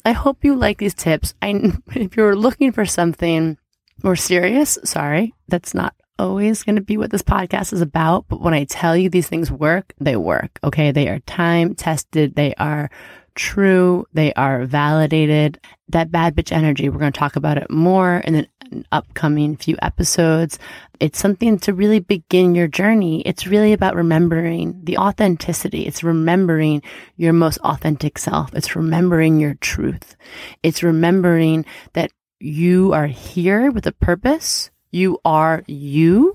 I 0.03 0.11
hope 0.11 0.43
you 0.43 0.55
like 0.55 0.77
these 0.77 0.93
tips. 0.93 1.35
I, 1.41 1.71
if 1.95 2.17
you're 2.17 2.35
looking 2.35 2.73
for 2.73 2.85
something 2.85 3.57
more 4.04 4.16
serious, 4.16 4.78
sorry, 4.84 5.34
that's 5.48 5.74
not 5.74 5.95
always 6.20 6.64
going 6.64 6.76
to 6.76 6.82
be 6.82 6.98
what 6.98 7.12
this 7.12 7.22
podcast 7.22 7.74
is 7.74 7.82
about. 7.82 8.26
But 8.28 8.41
when 8.41 8.54
I 8.54 8.64
tell 8.66 8.98
you 8.98 9.10
these 9.10 9.28
things 9.28 9.52
work, 9.52 9.93
they 10.00 10.16
work. 10.16 10.60
Okay. 10.64 10.91
They 10.91 11.08
are 11.10 11.20
time 11.20 11.76
tested. 11.76 12.36
They 12.36 12.54
are 12.56 12.89
true. 13.36 14.06
They 14.14 14.34
are 14.34 14.66
validated. 14.66 15.60
That 15.89 16.12
bad 16.12 16.36
bitch 16.36 16.52
energy, 16.52 16.89
we're 16.89 17.00
going 17.00 17.12
to 17.12 17.20
talk 17.20 17.36
about 17.36 17.58
it 17.58 17.70
more 17.70 18.18
in 18.18 18.36
an 18.36 18.86
upcoming 18.91 19.56
few 19.56 19.78
episodes. 19.82 20.60
It's 21.00 21.20
something 21.20 21.60
to 21.60 21.74
really 21.74 22.00
begin 22.00 22.56
your 22.56 22.68
journey. 22.68 23.22
It's 23.22 23.45
really 23.45 23.72
about 23.72 23.95
remembering 23.95 24.82
the 24.84 24.98
authenticity. 24.98 25.86
It's 25.86 26.04
remembering 26.04 26.82
your 27.16 27.32
most 27.32 27.60
authentic 27.60 28.18
self. 28.18 28.54
It's 28.56 28.76
remembering 28.76 29.39
your 29.39 29.54
truth. 29.56 30.16
It's 30.64 30.82
remembering 30.82 31.66
that 31.93 32.12
you 32.39 32.93
are 32.93 33.07
here 33.07 33.71
with 33.71 33.88
a 33.88 33.91
purpose. 33.91 34.71
You 34.91 35.19
are 35.25 35.63
you. 35.67 36.33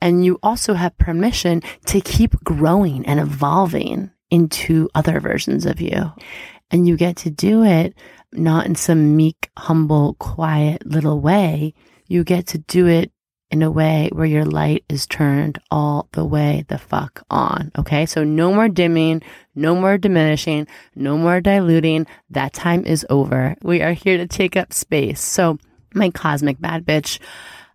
And 0.00 0.24
you 0.24 0.38
also 0.42 0.74
have 0.74 0.96
permission 0.98 1.62
to 1.86 2.00
keep 2.00 2.42
growing 2.42 3.04
and 3.06 3.20
evolving 3.20 4.10
into 4.30 4.88
other 4.94 5.20
versions 5.20 5.66
of 5.66 5.80
you. 5.80 6.12
And 6.70 6.86
you 6.86 6.96
get 6.96 7.16
to 7.18 7.30
do 7.30 7.64
it 7.64 7.94
not 8.32 8.66
in 8.66 8.74
some 8.76 9.16
meek, 9.16 9.50
humble, 9.58 10.14
quiet 10.14 10.86
little 10.86 11.20
way. 11.20 11.74
You 12.06 12.24
get 12.24 12.46
to 12.48 12.58
do 12.58 12.86
it 12.86 13.12
in 13.50 13.62
a 13.62 13.70
way 13.70 14.10
where 14.12 14.26
your 14.26 14.44
light 14.44 14.84
is 14.88 15.06
turned 15.06 15.58
all 15.70 16.08
the 16.12 16.24
way 16.24 16.64
the 16.68 16.78
fuck 16.78 17.22
on. 17.30 17.72
Okay. 17.78 18.06
So 18.06 18.24
no 18.24 18.52
more 18.52 18.68
dimming, 18.68 19.22
no 19.54 19.74
more 19.74 19.98
diminishing, 19.98 20.66
no 20.94 21.16
more 21.16 21.40
diluting. 21.40 22.06
That 22.30 22.52
time 22.52 22.84
is 22.84 23.06
over. 23.10 23.56
We 23.62 23.82
are 23.82 23.92
here 23.92 24.18
to 24.18 24.26
take 24.26 24.56
up 24.56 24.72
space. 24.72 25.20
So 25.20 25.58
my 25.94 26.10
cosmic 26.10 26.60
bad 26.60 26.84
bitch, 26.84 27.18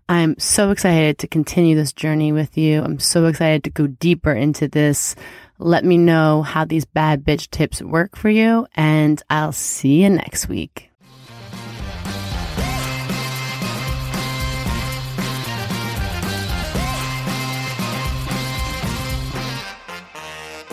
I'm 0.08 0.38
so 0.38 0.72
excited 0.72 1.18
to 1.20 1.28
continue 1.28 1.76
this 1.76 1.92
journey 1.92 2.32
with 2.32 2.58
you. 2.58 2.82
I'm 2.82 3.00
so 3.00 3.26
excited 3.26 3.64
to 3.66 3.70
go 3.72 3.88
deeper 3.88 4.32
into 4.32 4.68
this 4.68 5.16
let 5.58 5.86
me 5.86 5.98
know 5.98 6.42
how 6.42 6.66
these 6.66 6.86
bad 6.86 7.24
bitch 7.24 7.50
tips 7.50 7.82
work 7.82 8.16
for 8.16 8.30
you, 8.30 8.68
and 8.76 9.22
I'll 9.30 9.54
see 9.54 10.04
you 10.04 10.10
next 10.10 10.50
week. 10.50 10.92